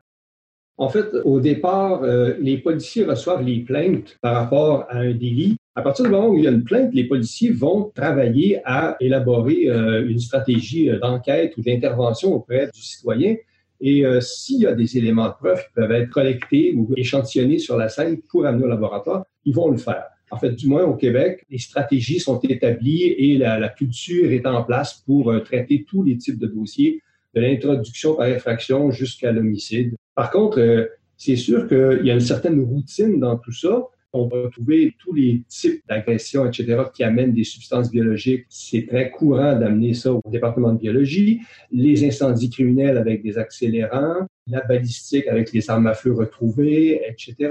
En 0.77 0.89
fait, 0.89 1.07
au 1.25 1.39
départ, 1.39 2.03
euh, 2.03 2.35
les 2.41 2.59
policiers 2.59 3.05
reçoivent 3.05 3.45
les 3.45 3.61
plaintes 3.61 4.19
par 4.21 4.35
rapport 4.35 4.87
à 4.89 4.99
un 4.99 5.13
délit 5.13 5.57
à 5.77 5.83
partir 5.83 6.05
du 6.05 6.11
moment 6.11 6.29
où 6.29 6.39
il 6.39 6.45
y 6.45 6.47
a 6.47 6.53
une 6.53 6.63
plainte, 6.63 6.95
les 6.95 7.05
policiers 7.05 7.51
vont 7.51 7.91
travailler 7.97 8.61
à 8.65 8.97
élaborer 9.01 9.69
euh, 9.69 10.09
une 10.09 10.21
stratégie 10.21 10.89
euh, 10.89 11.01
d'enquête 11.01 11.57
ou 11.57 11.63
d'intervention 11.63 12.33
auprès 12.33 12.71
du 12.73 12.81
citoyen. 12.81 13.37
Et 13.81 14.05
s'il 14.21 14.61
y 14.61 14.67
a 14.67 14.73
des 14.73 14.97
éléments 14.97 15.27
de 15.27 15.35
preuve 15.35 15.59
qui 15.59 15.73
peuvent 15.75 15.93
être 15.93 16.09
collectés 16.09 16.73
ou 16.75 16.95
échantillonnés 16.97 17.59
sur 17.59 17.77
la 17.77 17.91
scène 17.91 18.23
pour 18.31 18.47
amener 18.47 18.65
au 18.65 18.69
laboratoire, 18.69 19.25
ils 19.45 19.55
vont 19.55 19.69
le 19.69 19.77
faire. 19.77 20.05
En 20.31 20.39
fait, 20.39 20.51
du 20.51 20.67
moins 20.67 20.85
au 20.85 20.95
Québec, 20.95 21.45
les 21.51 21.59
stratégies 21.59 22.19
sont 22.19 22.41
établies 22.41 23.03
et 23.03 23.39
la, 23.39 23.69
culture 23.69 24.33
est 24.33 24.47
en 24.47 24.65
place 24.65 25.03
pour 25.07 25.33
traiter 25.45 25.85
tous 25.89 26.03
les 26.03 26.17
types 26.17 26.39
de 26.39 26.47
dossiers, 26.47 27.03
de 27.35 27.41
l'introduction 27.41 28.15
par 28.15 28.27
effraction 28.27 28.91
jusqu'à 28.91 29.33
l'homicide. 29.33 29.95
Par 30.15 30.31
contre, 30.31 30.91
c'est 31.17 31.37
sûr 31.37 31.69
qu'il 31.69 32.07
y 32.07 32.11
a 32.11 32.15
une 32.15 32.21
certaine 32.21 32.61
routine 32.61 33.21
dans 33.21 33.37
tout 33.39 33.53
ça 33.53 33.89
on 34.15 34.29
va 34.29 34.49
trouver 34.49 34.95
tous 35.01 35.13
les 35.13 35.43
types 35.49 35.83
d'agressions, 35.89 36.47
etc., 36.47 36.85
qui 36.95 37.03
amènent 37.03 37.33
des 37.33 37.45
substances 37.45 37.91
biologiques. 37.91 38.47
C'est 38.49 38.87
très 38.87 39.11
courant 39.11 39.59
d'amener 39.59 39.93
ça 39.93 40.13
au 40.13 40.23
département 40.31 40.73
de 40.73 40.79
biologie. 40.79 41.41
Les 41.73 42.07
incendies 42.07 42.49
criminels 42.49 42.97
avec 42.97 43.23
des 43.23 43.37
accélérants, 43.39 44.27
la 44.47 44.61
balistique 44.63 45.27
avec 45.27 45.53
les 45.53 45.69
armes 45.69 45.89
à 45.89 45.95
feu 45.95 46.13
retrouvées, 46.13 47.03
etc. 47.09 47.51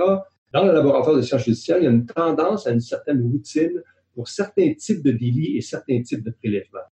Dans 0.53 0.65
le 0.65 0.71
laboratoire 0.71 1.15
de 1.15 1.21
sciences 1.23 1.45
judiciaires, 1.45 1.79
il 1.79 1.85
y 1.85 1.87
a 1.87 1.89
une 1.89 2.05
tendance 2.05 2.67
à 2.67 2.71
une 2.71 2.79
certaine 2.79 3.23
routine 3.23 3.81
pour 4.13 4.27
certains 4.27 4.71
types 4.75 5.03
de 5.03 5.11
délits 5.11 5.57
et 5.57 5.61
certains 5.61 6.03
types 6.03 6.23
de 6.23 6.29
prélèvements. 6.29 6.92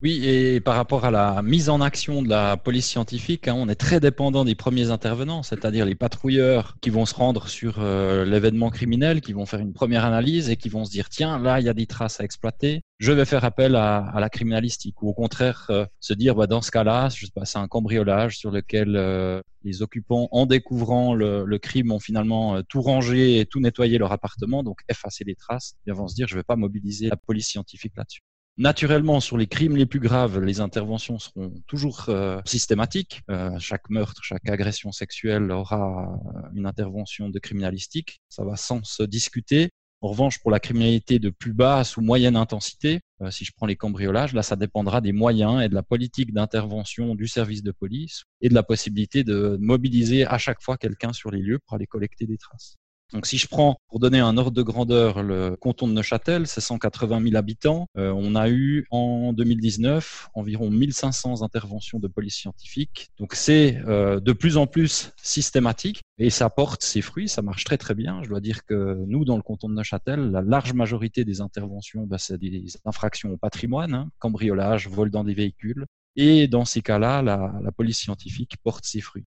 Oui, 0.00 0.24
et 0.24 0.60
par 0.60 0.76
rapport 0.76 1.04
à 1.04 1.10
la 1.10 1.42
mise 1.42 1.68
en 1.68 1.80
action 1.80 2.22
de 2.22 2.28
la 2.28 2.56
police 2.56 2.86
scientifique, 2.86 3.48
hein, 3.48 3.54
on 3.56 3.68
est 3.68 3.74
très 3.74 3.98
dépendant 3.98 4.44
des 4.44 4.54
premiers 4.54 4.92
intervenants, 4.92 5.42
c'est-à-dire 5.42 5.84
les 5.84 5.96
patrouilleurs 5.96 6.76
qui 6.80 6.90
vont 6.90 7.04
se 7.04 7.16
rendre 7.16 7.48
sur 7.48 7.80
euh, 7.80 8.24
l'événement 8.24 8.70
criminel, 8.70 9.20
qui 9.20 9.32
vont 9.32 9.44
faire 9.44 9.58
une 9.58 9.72
première 9.72 10.04
analyse 10.04 10.50
et 10.50 10.56
qui 10.56 10.68
vont 10.68 10.84
se 10.84 10.92
dire 10.92 11.08
tiens, 11.08 11.40
là, 11.40 11.58
il 11.58 11.66
y 11.66 11.68
a 11.68 11.74
des 11.74 11.86
traces 11.86 12.20
à 12.20 12.24
exploiter, 12.24 12.82
je 12.98 13.10
vais 13.10 13.24
faire 13.24 13.44
appel 13.44 13.74
à, 13.74 14.12
la 14.20 14.28
criminalistique. 14.28 15.02
Ou 15.02 15.08
au 15.08 15.14
contraire, 15.14 15.66
euh, 15.70 15.84
se 15.98 16.14
dire 16.14 16.36
bah, 16.36 16.46
dans 16.46 16.62
ce 16.62 16.70
cas-là, 16.70 17.08
je 17.08 17.26
c'est 17.42 17.58
un 17.58 17.66
cambriolage 17.66 18.38
sur 18.38 18.52
lequel 18.52 18.94
euh, 18.94 19.42
les 19.64 19.82
occupants, 19.82 20.28
en 20.30 20.46
découvrant 20.46 21.12
le, 21.12 21.58
crime, 21.58 21.90
ont 21.90 21.98
finalement 21.98 22.62
tout 22.68 22.82
rangé 22.82 23.40
et 23.40 23.46
tout 23.46 23.58
nettoyé 23.58 23.98
leur 23.98 24.12
appartement, 24.12 24.62
donc 24.62 24.78
effacer 24.88 25.24
les 25.24 25.34
traces, 25.34 25.74
et 25.88 25.90
vont 25.90 26.06
se 26.06 26.14
dire 26.14 26.28
je 26.28 26.36
ne 26.36 26.38
vais 26.38 26.44
pas 26.44 26.54
mobiliser 26.54 27.08
la 27.08 27.16
police 27.16 27.48
scientifique 27.48 27.94
là-dessus. 27.96 28.20
Naturellement, 28.58 29.20
sur 29.20 29.38
les 29.38 29.46
crimes 29.46 29.76
les 29.76 29.86
plus 29.86 30.00
graves, 30.00 30.40
les 30.40 30.58
interventions 30.58 31.20
seront 31.20 31.54
toujours 31.68 32.06
euh, 32.08 32.40
systématiques. 32.44 33.22
Euh, 33.30 33.56
chaque 33.60 33.88
meurtre, 33.88 34.24
chaque 34.24 34.48
agression 34.48 34.90
sexuelle 34.90 35.52
aura 35.52 36.18
une 36.56 36.66
intervention 36.66 37.28
de 37.28 37.38
criminalistique. 37.38 38.20
Ça 38.28 38.44
va 38.44 38.56
sans 38.56 38.82
se 38.82 39.04
discuter. 39.04 39.70
En 40.00 40.08
revanche, 40.08 40.40
pour 40.40 40.50
la 40.50 40.58
criminalité 40.58 41.20
de 41.20 41.30
plus 41.30 41.52
basse 41.52 41.96
ou 41.96 42.00
moyenne 42.00 42.34
intensité, 42.34 43.00
euh, 43.20 43.30
si 43.30 43.44
je 43.44 43.52
prends 43.56 43.66
les 43.66 43.76
cambriolages, 43.76 44.34
là, 44.34 44.42
ça 44.42 44.56
dépendra 44.56 45.00
des 45.00 45.12
moyens 45.12 45.62
et 45.62 45.68
de 45.68 45.74
la 45.74 45.84
politique 45.84 46.32
d'intervention 46.32 47.14
du 47.14 47.28
service 47.28 47.62
de 47.62 47.70
police 47.70 48.24
et 48.40 48.48
de 48.48 48.54
la 48.54 48.64
possibilité 48.64 49.22
de 49.22 49.56
mobiliser 49.60 50.26
à 50.26 50.38
chaque 50.38 50.60
fois 50.62 50.76
quelqu'un 50.76 51.12
sur 51.12 51.30
les 51.30 51.42
lieux 51.42 51.60
pour 51.60 51.74
aller 51.74 51.86
collecter 51.86 52.26
des 52.26 52.38
traces. 52.38 52.76
Donc 53.12 53.26
si 53.26 53.38
je 53.38 53.48
prends, 53.48 53.78
pour 53.88 54.00
donner 54.00 54.18
un 54.18 54.36
ordre 54.36 54.50
de 54.50 54.62
grandeur, 54.62 55.22
le 55.22 55.56
canton 55.56 55.88
de 55.88 55.94
Neuchâtel, 55.94 56.46
c'est 56.46 56.60
180 56.60 57.22
000 57.22 57.36
habitants. 57.36 57.86
Euh, 57.96 58.12
on 58.14 58.34
a 58.34 58.50
eu 58.50 58.86
en 58.90 59.32
2019 59.32 60.28
environ 60.34 60.70
1500 60.70 61.42
interventions 61.42 61.98
de 61.98 62.06
police 62.06 62.36
scientifique. 62.36 63.08
Donc 63.18 63.34
c'est 63.34 63.80
euh, 63.86 64.20
de 64.20 64.32
plus 64.32 64.58
en 64.58 64.66
plus 64.66 65.12
systématique 65.22 66.02
et 66.18 66.28
ça 66.28 66.50
porte 66.50 66.82
ses 66.82 67.00
fruits, 67.00 67.28
ça 67.28 67.40
marche 67.40 67.64
très 67.64 67.78
très 67.78 67.94
bien. 67.94 68.22
Je 68.22 68.28
dois 68.28 68.40
dire 68.40 68.66
que 68.66 69.02
nous, 69.06 69.24
dans 69.24 69.36
le 69.36 69.42
canton 69.42 69.70
de 69.70 69.74
Neuchâtel, 69.74 70.30
la 70.30 70.42
large 70.42 70.74
majorité 70.74 71.24
des 71.24 71.40
interventions, 71.40 72.06
bah, 72.06 72.18
c'est 72.18 72.36
des 72.36 72.66
infractions 72.84 73.32
au 73.32 73.38
patrimoine, 73.38 73.94
hein, 73.94 74.10
cambriolage, 74.18 74.86
vol 74.86 75.10
dans 75.10 75.24
des 75.24 75.34
véhicules. 75.34 75.86
Et 76.16 76.46
dans 76.46 76.64
ces 76.66 76.82
cas-là, 76.82 77.22
la 77.22 77.72
police 77.72 77.98
scientifique 77.98 78.56
porte 78.64 78.84
ses 78.84 79.00
fruits. 79.00 79.24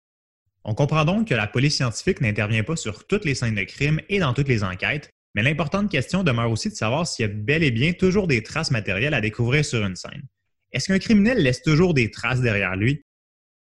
On 0.69 0.73
comprend 0.73 1.05
donc 1.05 1.29
que 1.29 1.33
la 1.33 1.47
police 1.47 1.77
scientifique 1.77 2.19
n'intervient 2.19 2.61
pas 2.61 2.75
sur 2.75 3.07
toutes 3.07 3.23
les 3.23 3.35
scènes 3.35 3.55
de 3.55 3.63
crime 3.63 4.01
et 4.09 4.19
dans 4.19 4.33
toutes 4.33 4.49
les 4.49 4.65
enquêtes, 4.65 5.11
mais 5.33 5.41
l'importante 5.41 5.89
question 5.89 6.25
demeure 6.25 6.51
aussi 6.51 6.67
de 6.69 6.75
savoir 6.75 7.07
s'il 7.07 7.25
y 7.25 7.29
a 7.29 7.33
bel 7.33 7.63
et 7.63 7.71
bien 7.71 7.93
toujours 7.93 8.27
des 8.27 8.43
traces 8.43 8.69
matérielles 8.69 9.13
à 9.13 9.21
découvrir 9.21 9.63
sur 9.63 9.85
une 9.85 9.95
scène. 9.95 10.23
Est-ce 10.73 10.87
qu'un 10.87 10.99
criminel 10.99 11.37
laisse 11.37 11.61
toujours 11.61 11.93
des 11.93 12.11
traces 12.11 12.41
derrière 12.41 12.75
lui? 12.75 13.01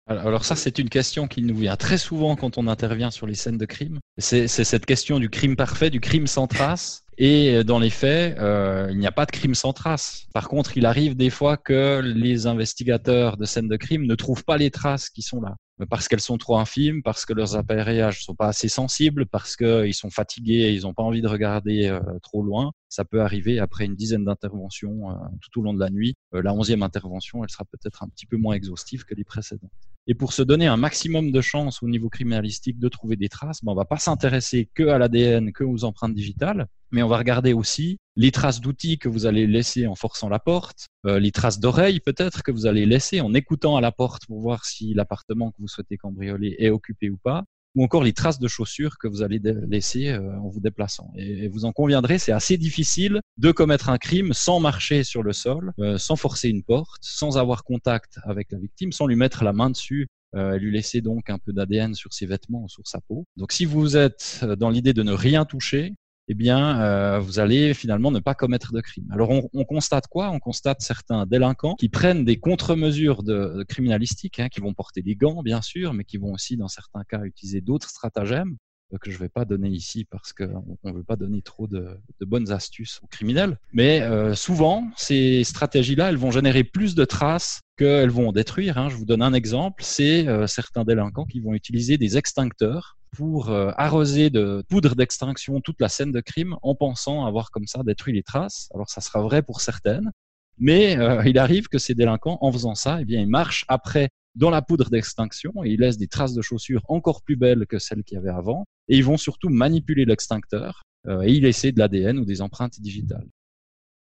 Alors 0.08 0.44
ça, 0.44 0.56
c'est 0.56 0.80
une 0.80 0.90
question 0.90 1.28
qui 1.28 1.44
nous 1.44 1.56
vient 1.56 1.76
très 1.76 2.00
souvent 2.00 2.36
quand 2.36 2.58
on 2.58 2.66
intervient 2.66 3.12
sur 3.12 3.28
les 3.28 3.36
scènes 3.36 3.60
de 3.60 3.66
crime. 3.66 4.00
C'est 4.18 4.48
cette 4.48 4.88
question 4.88 5.20
du 5.20 5.30
crime 5.30 5.56
parfait, 5.56 5.92
du 5.92 6.00
crime 6.00 6.26
sans 6.26 6.48
trace. 6.48 7.04
Et 7.20 7.64
dans 7.64 7.78
les 7.78 7.92
faits, 7.92 8.40
euh, 8.40 8.88
il 8.90 8.98
n'y 8.98 9.06
a 9.06 9.12
pas 9.12 9.28
de 9.28 9.32
crime 9.32 9.54
sans 9.54 9.74
trace. 9.74 10.26
Par 10.34 10.48
contre, 10.48 10.78
il 10.78 10.86
arrive 10.88 11.16
des 11.16 11.30
fois 11.30 11.58
que 11.58 12.02
les 12.04 12.48
investigateurs 12.48 13.38
de 13.38 13.46
scènes 13.46 13.68
de 13.68 13.78
crime 13.78 14.08
ne 14.08 14.16
trouvent 14.16 14.46
pas 14.46 14.58
les 14.58 14.72
traces 14.72 15.10
qui 15.10 15.22
sont 15.22 15.42
là 15.42 15.58
parce 15.86 16.08
qu'elles 16.08 16.22
sont 16.22 16.38
trop 16.38 16.58
infimes, 16.58 17.04
parce 17.04 17.26
que 17.26 17.34
leurs 17.34 17.56
appareillages 17.56 18.24
sont 18.24 18.34
pas 18.34 18.48
assez 18.48 18.68
sensibles, 18.68 19.28
parce 19.28 19.56
qu'ils 19.56 19.94
sont 19.94 20.10
fatigués 20.10 20.64
et 20.64 20.74
ils 20.74 20.82
n'ont 20.82 20.94
pas 20.94 21.04
envie 21.04 21.22
de 21.22 21.28
regarder 21.28 21.88
euh, 21.88 22.00
trop 22.24 22.42
loin. 22.42 22.72
Ça 22.90 23.06
peut 23.06 23.22
arriver 23.22 23.60
après 23.60 23.86
une 23.86 23.96
dizaine 23.96 24.26
d'interventions 24.26 25.12
euh, 25.12 25.14
tout 25.42 25.60
au 25.60 25.64
long 25.64 25.74
de 25.74 25.80
la 25.80 25.90
nuit. 25.90 26.16
Euh, 26.34 26.42
la 26.42 26.54
onzième 26.54 26.82
intervention, 26.82 27.44
elle 27.44 27.50
sera 27.50 27.66
peut-être 27.66 28.04
un 28.04 28.08
petit 28.08 28.26
peu 28.26 28.38
moins 28.38 28.56
exhaustive 28.56 29.04
que 29.04 29.14
les 29.14 29.24
précédentes. 29.24 29.70
Et 30.08 30.16
pour 30.16 30.34
se 30.34 30.42
donner 30.42 30.68
un 30.68 30.78
maximum 30.78 31.32
de 31.32 31.42
chance 31.42 31.84
au 31.84 31.88
niveau 31.88 32.10
criminalistique 32.10 32.80
de 32.80 32.88
trouver 32.88 33.18
des 33.18 33.30
traces, 33.30 33.64
ben 33.64 33.74
on 33.74 33.76
va 33.76 33.86
pas 33.86 33.98
s'intéresser 33.98 34.70
que 34.74 34.88
à 34.88 34.98
l'ADN, 34.98 35.52
que 35.52 35.64
aux 35.64 35.84
empreintes 35.84 36.16
digitales, 36.16 36.68
mais 36.92 37.04
on 37.04 37.08
va 37.08 37.18
regarder 37.18 37.54
aussi 37.54 37.98
les 38.16 38.32
traces 38.32 38.62
d'outils 38.62 38.98
que 38.98 39.10
vous 39.10 39.26
allez 39.26 39.48
laisser 39.48 39.88
en 39.88 39.96
forçant 39.96 40.30
la 40.30 40.40
porte, 40.40 40.88
euh, 41.06 41.20
les 41.20 41.32
traces 41.32 41.60
d'oreilles 41.60 42.00
peut-être 42.00 42.44
que 42.44 42.52
vous 42.52 42.66
allez 42.66 42.86
laisser 42.86 43.22
en 43.22 43.34
écoutant 43.34 43.76
à 43.76 43.82
la 43.82 43.92
porte 43.92 44.26
pour 44.26 44.42
voir 44.42 44.66
si 44.66 44.94
l'appartement 44.94 45.52
que 45.52 45.58
vous 45.60 45.68
souhaitez 45.68 45.98
cambrioler 45.98 46.56
est 46.60 46.70
occupé 46.70 47.10
ou 47.10 47.18
pas 47.18 47.44
ou 47.78 47.84
encore 47.84 48.04
les 48.04 48.14
traces 48.14 48.40
de 48.40 48.48
chaussures 48.48 48.98
que 48.98 49.08
vous 49.08 49.22
allez 49.22 49.40
laisser 49.70 50.10
euh, 50.10 50.36
en 50.40 50.50
vous 50.50 50.60
déplaçant. 50.60 51.12
Et 51.16 51.48
vous 51.48 51.64
en 51.64 51.72
conviendrez, 51.72 52.18
c'est 52.18 52.32
assez 52.32 52.58
difficile 52.58 53.22
de 53.38 53.52
commettre 53.52 53.90
un 53.90 54.00
crime 54.00 54.34
sans 54.34 54.60
marcher 54.60 55.04
sur 55.04 55.22
le 55.22 55.32
sol, 55.32 55.74
euh, 55.80 56.00
sans 56.00 56.16
forcer 56.16 56.50
une 56.50 56.64
porte, 56.64 57.02
sans 57.02 57.38
avoir 57.38 57.64
contact 57.64 58.18
avec 58.24 58.52
la 58.52 58.58
victime, 58.58 58.92
sans 58.92 59.06
lui 59.06 59.16
mettre 59.16 59.44
la 59.44 59.54
main 59.54 59.70
dessus 59.70 60.08
euh, 60.36 60.58
lui 60.58 60.72
laisser 60.72 61.00
donc 61.00 61.30
un 61.30 61.38
peu 61.38 61.54
d'ADN 61.54 61.96
sur 61.96 62.14
ses 62.14 62.26
vêtements 62.26 62.64
ou 62.64 62.68
sur 62.68 62.86
sa 62.86 63.00
peau. 63.00 63.26
Donc 63.38 63.54
si 63.54 63.64
vous 63.64 63.96
êtes 63.96 64.44
dans 64.58 64.70
l'idée 64.70 64.94
de 64.94 65.02
ne 65.02 65.14
rien 65.14 65.46
toucher, 65.46 65.94
eh 66.30 66.34
bien, 66.34 66.82
euh, 66.82 67.20
vous 67.20 67.40
allez 67.40 67.74
finalement 67.74 68.12
ne 68.12 68.20
pas 68.20 68.36
commettre 68.36 68.74
de 68.74 68.82
crime. 68.82 69.08
Alors, 69.12 69.30
on, 69.30 69.64
constate 69.64 70.08
quoi? 70.08 70.30
On 70.32 70.40
constate 70.40 70.82
certains 70.82 71.26
délinquants 71.26 71.76
qui 71.76 71.88
prennent 71.88 72.26
des 72.26 72.38
contre-mesures 72.38 73.24
de, 73.24 73.64
criminalistique, 73.68 74.40
hein, 74.40 74.50
qui 74.50 74.60
vont 74.60 74.74
porter 74.74 75.02
des 75.02 75.16
gants, 75.16 75.42
bien 75.42 75.62
sûr, 75.62 75.94
mais 75.94 76.04
qui 76.04 76.18
vont 76.18 76.34
aussi, 76.34 76.58
dans 76.58 76.68
certains 76.68 77.04
cas, 77.06 77.24
utiliser 77.24 77.62
d'autres 77.62 77.90
stratagèmes 77.90 78.58
euh, 78.94 78.98
que 78.98 79.10
je 79.10 79.16
ne 79.16 79.22
vais 79.22 79.30
pas 79.30 79.46
donner 79.46 79.70
ici 79.70 80.04
parce 80.04 80.34
qu'on 80.34 80.78
ne 80.84 80.92
veut 80.92 81.04
pas 81.04 81.16
donner 81.16 81.42
trop 81.42 81.66
de, 81.66 81.98
bonnes 82.20 82.52
astuces 82.52 83.00
aux 83.04 83.08
criminels. 83.08 83.58
Mais 83.72 84.02
euh, 84.02 84.36
souvent, 84.36 84.86
ces 84.98 85.46
stratégies-là, 85.46 86.10
elles 86.10 86.18
vont 86.18 86.32
générer 86.32 86.66
plus 86.66 86.94
de 86.94 87.06
traces 87.06 87.62
qu'elles 87.78 88.10
vont 88.10 88.34
détruire. 88.34 88.78
Hein. 88.78 88.90
Je 88.90 88.98
vous 88.98 89.06
donne 89.06 89.22
un 89.22 89.34
exemple, 89.34 89.82
c'est 89.82 90.26
certains 90.48 90.84
délinquants 90.84 91.26
qui 91.26 91.40
vont 91.40 91.54
utiliser 91.54 91.98
des 91.98 92.18
extincteurs 92.18 92.97
pour 93.16 93.50
euh, 93.50 93.72
arroser 93.78 94.30
de 94.30 94.64
poudre 94.70 94.96
d'extinction 94.96 95.62
toute 95.62 95.80
la 95.80 95.90
scène 95.90 96.12
de 96.12 96.22
crime 96.22 96.56
en 96.62 96.76
pensant 96.76 97.26
avoir 97.26 97.52
comme 97.52 97.68
ça 97.68 97.84
détruit 97.84 98.14
les 98.14 98.24
traces. 98.24 98.70
Alors 98.74 98.90
ça 98.90 99.02
sera 99.02 99.22
vrai 99.22 99.42
pour 99.42 99.62
certaines, 99.62 100.12
mais 100.58 100.98
euh, 100.98 101.24
il 101.26 101.38
arrive 101.38 101.68
que 101.68 101.78
ces 101.78 101.94
délinquants, 101.94 102.38
en 102.42 102.52
faisant 102.52 102.76
ça, 102.76 103.00
eh 103.02 103.06
bien, 103.06 103.22
ils 103.22 103.28
marchent 103.28 103.66
après 103.68 104.10
dans 104.36 104.50
la 104.50 104.62
poudre 104.62 104.90
d'extinction 104.90 105.52
et 105.64 105.72
ils 105.72 105.80
laissent 105.80 105.98
des 105.98 106.08
traces 106.08 106.34
de 106.34 106.42
chaussures 106.42 106.84
encore 106.88 107.22
plus 107.22 107.36
belles 107.36 107.66
que 107.68 107.80
celles 107.80 108.04
qu'il 108.04 108.16
y 108.16 108.20
avait 108.20 108.30
avant. 108.30 108.66
Et 108.88 108.98
ils 108.98 109.04
vont 109.04 109.18
surtout 109.18 109.50
manipuler 109.50 110.06
l'extincteur 110.06 110.84
euh, 111.08 111.22
et 111.22 111.32
y 111.32 111.40
laisser 111.40 111.72
de 111.72 111.80
l'ADN 111.80 112.20
ou 112.20 112.26
des 112.26 112.42
empreintes 112.42 112.80
digitales. 112.80 113.28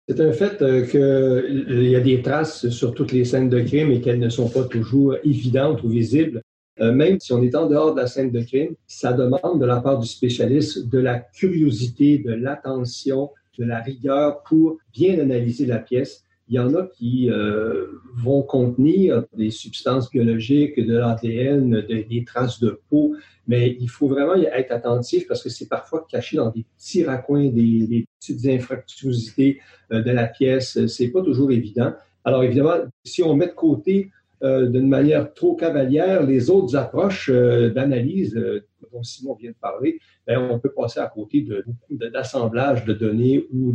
C'est 0.09 0.21
un 0.21 0.33
fait 0.33 0.59
qu'il 0.89 1.89
y 1.89 1.97
a 1.97 2.01
des 2.01 2.23
traces 2.23 2.69
sur 2.69 2.95
toutes 2.95 3.11
les 3.11 3.25
scènes 3.25 3.49
de 3.49 3.61
crime 3.61 3.91
et 3.91 4.01
qu'elles 4.01 4.21
ne 4.21 4.29
sont 4.29 4.49
pas 4.49 4.63
toujours 4.65 5.17
évidentes 5.25 5.83
ou 5.83 5.89
visibles. 5.89 6.43
Euh, 6.81 6.93
même 6.93 7.19
si 7.21 7.33
on 7.33 7.43
est 7.43 7.55
en 7.55 7.67
dehors 7.67 7.95
de 7.95 8.01
la 8.01 8.07
scène 8.07 8.31
de 8.31 8.41
crime, 8.43 8.75
ça 8.87 9.13
demande 9.13 9.61
de 9.61 9.67
la 9.67 9.81
part 9.81 9.99
du 9.99 10.07
spécialiste 10.07 10.89
de 10.89 10.99
la 10.99 11.19
curiosité, 11.19 12.19
de 12.19 12.33
l'attention, 12.33 13.31
de 13.59 13.65
la 13.65 13.81
rigueur 13.81 14.43
pour 14.43 14.79
bien 14.93 15.19
analyser 15.19 15.67
la 15.67 15.79
pièce. 15.79 16.25
Il 16.49 16.55
y 16.55 16.59
en 16.61 16.75
a 16.75 16.87
qui 16.87 17.29
euh, 17.29 17.87
vont 18.15 18.43
contenir 18.43 19.25
des 19.37 19.51
substances 19.51 20.11
biologiques, 20.11 20.79
de 20.79 20.97
l'ADN, 20.97 21.81
des 21.81 22.25
traces 22.25 22.61
de 22.61 22.81
peau, 22.89 23.17
mais 23.49 23.77
il 23.81 23.89
faut 23.89 24.07
vraiment 24.07 24.35
être 24.35 24.71
attentif 24.71 25.27
parce 25.27 25.43
que 25.43 25.49
c'est 25.49 25.69
parfois 25.69 26.07
caché 26.09 26.37
dans 26.37 26.51
des 26.51 26.65
petits 26.77 27.05
raccoins, 27.05 27.49
des, 27.49 28.07
petites 28.21 28.47
infractuosités 28.47 29.61
euh, 29.93 30.03
de 30.03 30.11
la 30.11 30.27
pièce. 30.27 30.87
C'est 30.87 31.09
pas 31.09 31.23
toujours 31.23 31.51
évident. 31.51 31.95
Alors 32.25 32.45
évidemment, 32.45 32.77
si 33.03 33.23
on 33.23 33.35
met 33.35 33.47
de 33.47 33.53
côté 33.53 34.11
euh, 34.43 34.67
d'une 34.67 34.89
manière 34.89 35.33
trop 35.33 35.55
cavalière 35.55 36.23
les 36.23 36.51
autres 36.51 36.77
approches 36.77 37.31
euh, 37.33 37.71
d'analyse 37.71 38.37
euh, 38.37 38.67
dont 38.93 39.03
Simon 39.03 39.35
vient 39.35 39.51
de 39.51 39.57
parler, 39.57 39.99
ben, 40.27 40.39
on 40.39 40.59
peut 40.59 40.73
passer 40.73 41.01
à 41.01 41.07
côté 41.07 41.41
de 41.41 41.65
beaucoup 41.67 41.95
de 41.95 42.93
données 42.93 43.47
ou 43.51 43.73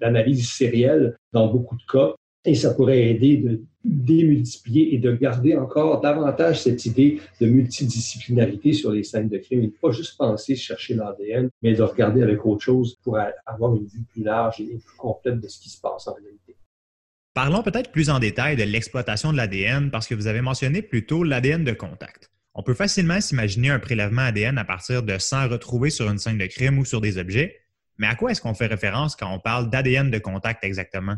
d'analyse 0.00 0.48
sérielle 0.48 1.18
dans 1.32 1.48
beaucoup 1.48 1.76
de 1.76 1.82
cas. 1.90 2.14
Et 2.46 2.54
ça 2.54 2.72
pourrait 2.72 3.10
aider 3.10 3.36
de 3.36 3.60
démultiplier 3.84 4.94
et 4.94 4.98
de 4.98 5.12
garder 5.12 5.54
encore 5.54 6.00
davantage 6.00 6.62
cette 6.62 6.86
idée 6.86 7.20
de 7.38 7.46
multidisciplinarité 7.46 8.72
sur 8.72 8.92
les 8.92 9.02
scènes 9.02 9.28
de 9.28 9.36
crime. 9.36 9.60
Ne 9.60 9.68
faut 9.68 9.88
pas 9.88 9.92
juste 9.92 10.16
penser 10.16 10.56
chercher 10.56 10.94
l'ADN, 10.94 11.50
mais 11.62 11.74
de 11.74 11.82
regarder 11.82 12.22
avec 12.22 12.46
autre 12.46 12.62
chose 12.62 12.96
pour 13.02 13.18
avoir 13.44 13.76
une 13.76 13.84
vue 13.84 14.04
plus 14.10 14.22
large 14.22 14.60
et 14.62 14.78
plus 14.78 14.96
complète 14.96 15.40
de 15.40 15.48
ce 15.48 15.60
qui 15.60 15.68
se 15.68 15.80
passe 15.80 16.08
en 16.08 16.14
réalité. 16.14 16.56
Parlons 17.42 17.62
peut-être 17.62 17.90
plus 17.90 18.10
en 18.10 18.18
détail 18.18 18.54
de 18.54 18.64
l'exploitation 18.64 19.32
de 19.32 19.38
l'ADN 19.38 19.90
parce 19.90 20.06
que 20.06 20.14
vous 20.14 20.26
avez 20.26 20.42
mentionné 20.42 20.82
plutôt 20.82 21.24
l'ADN 21.24 21.64
de 21.64 21.72
contact. 21.72 22.30
On 22.54 22.62
peut 22.62 22.74
facilement 22.74 23.18
s'imaginer 23.18 23.70
un 23.70 23.78
prélèvement 23.78 24.20
ADN 24.20 24.58
à 24.58 24.64
partir 24.66 25.02
de 25.02 25.16
sang 25.16 25.48
retrouvé 25.48 25.88
sur 25.88 26.10
une 26.10 26.18
scène 26.18 26.36
de 26.36 26.44
crime 26.44 26.78
ou 26.78 26.84
sur 26.84 27.00
des 27.00 27.16
objets, 27.16 27.56
mais 27.96 28.08
à 28.08 28.14
quoi 28.14 28.30
est-ce 28.30 28.42
qu'on 28.42 28.52
fait 28.52 28.66
référence 28.66 29.16
quand 29.16 29.34
on 29.34 29.38
parle 29.38 29.70
d'ADN 29.70 30.10
de 30.10 30.18
contact 30.18 30.64
exactement? 30.64 31.14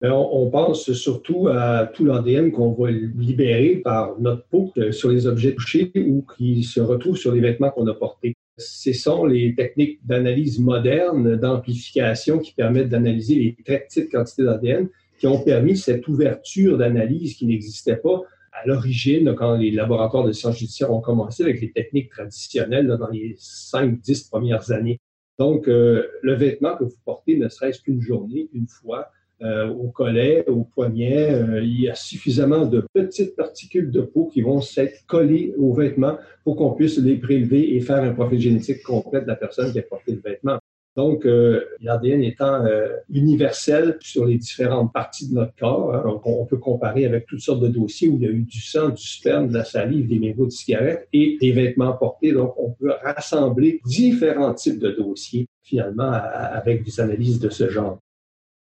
Ben, 0.00 0.12
on 0.12 0.48
pense 0.48 0.90
surtout 0.92 1.48
à 1.48 1.90
tout 1.92 2.06
l'ADN 2.06 2.50
qu'on 2.50 2.72
va 2.72 2.90
libérer 2.90 3.82
par 3.84 4.18
notre 4.18 4.46
peau 4.48 4.72
sur 4.92 5.10
les 5.10 5.26
objets 5.26 5.54
touchés 5.54 5.92
ou 5.94 6.24
qui 6.38 6.62
se 6.62 6.80
retrouvent 6.80 7.18
sur 7.18 7.32
les 7.32 7.40
vêtements 7.40 7.70
qu'on 7.70 7.86
a 7.86 7.92
portés. 7.92 8.32
Ce 8.56 8.94
sont 8.94 9.26
les 9.26 9.54
techniques 9.54 9.98
d'analyse 10.06 10.58
moderne, 10.58 11.36
d'amplification 11.36 12.38
qui 12.38 12.54
permettent 12.54 12.88
d'analyser 12.88 13.34
les 13.34 13.56
très 13.62 13.80
petites 13.80 14.10
quantités 14.10 14.44
d'ADN 14.44 14.88
qui 15.18 15.26
ont 15.26 15.42
permis 15.42 15.76
cette 15.76 16.06
ouverture 16.08 16.78
d'analyse 16.78 17.34
qui 17.34 17.46
n'existait 17.46 17.96
pas 17.96 18.22
à 18.52 18.66
l'origine, 18.66 19.34
quand 19.34 19.56
les 19.56 19.70
laboratoires 19.70 20.24
de 20.24 20.32
sciences 20.32 20.58
judiciaires 20.58 20.92
ont 20.92 21.00
commencé 21.00 21.42
avec 21.42 21.60
les 21.60 21.72
techniques 21.72 22.10
traditionnelles 22.10 22.86
dans 22.86 23.08
les 23.08 23.36
5-10 23.38 24.28
premières 24.28 24.70
années. 24.70 25.00
Donc, 25.38 25.66
euh, 25.66 26.06
le 26.22 26.34
vêtement 26.34 26.76
que 26.76 26.84
vous 26.84 26.96
portez, 27.04 27.36
ne 27.36 27.48
serait-ce 27.48 27.80
qu'une 27.80 28.00
journée, 28.00 28.48
une 28.52 28.68
fois, 28.68 29.10
euh, 29.42 29.68
au 29.68 29.88
collet, 29.88 30.44
au 30.48 30.62
poignet, 30.62 31.32
euh, 31.32 31.60
il 31.62 31.80
y 31.80 31.88
a 31.88 31.96
suffisamment 31.96 32.66
de 32.66 32.86
petites 32.92 33.34
particules 33.34 33.90
de 33.90 34.00
peau 34.02 34.30
qui 34.32 34.42
vont 34.42 34.60
s'être 34.60 35.04
collées 35.06 35.52
aux 35.58 35.74
vêtements 35.74 36.18
pour 36.44 36.54
qu'on 36.54 36.72
puisse 36.72 36.98
les 36.98 37.16
prélever 37.16 37.74
et 37.74 37.80
faire 37.80 38.02
un 38.04 38.14
profil 38.14 38.38
génétique 38.38 38.84
complet 38.84 39.22
de 39.22 39.26
la 39.26 39.34
personne 39.34 39.72
qui 39.72 39.78
a 39.80 39.82
porté 39.82 40.12
le 40.12 40.20
vêtement. 40.20 40.58
Donc, 40.96 41.26
euh, 41.26 41.64
l'ADN 41.80 42.22
étant 42.22 42.64
euh, 42.64 42.88
universel 43.10 43.96
sur 44.00 44.26
les 44.26 44.38
différentes 44.38 44.92
parties 44.92 45.28
de 45.28 45.34
notre 45.34 45.54
corps, 45.56 45.92
hein, 45.92 46.20
on, 46.24 46.46
peut 46.46 46.56
comparer 46.56 47.04
avec 47.04 47.26
toutes 47.26 47.40
sortes 47.40 47.60
de 47.60 47.68
dossiers 47.68 48.08
où 48.08 48.16
il 48.16 48.22
y 48.22 48.26
a 48.26 48.30
eu 48.30 48.42
du 48.42 48.60
sang, 48.60 48.90
du 48.90 49.02
sperme, 49.04 49.48
de 49.48 49.54
la 49.54 49.64
salive, 49.64 50.06
des 50.06 50.20
mégots 50.20 50.46
de 50.46 50.52
cigarettes 50.52 51.08
et 51.12 51.36
des 51.40 51.50
vêtements 51.50 51.94
portés. 51.94 52.32
Donc, 52.32 52.54
on 52.58 52.70
peut 52.70 52.92
rassembler 53.02 53.80
différents 53.84 54.54
types 54.54 54.78
de 54.78 54.90
dossiers 54.92 55.48
finalement 55.62 56.12
avec 56.12 56.84
des 56.84 57.00
analyses 57.00 57.40
de 57.40 57.50
ce 57.50 57.68
genre. 57.68 57.98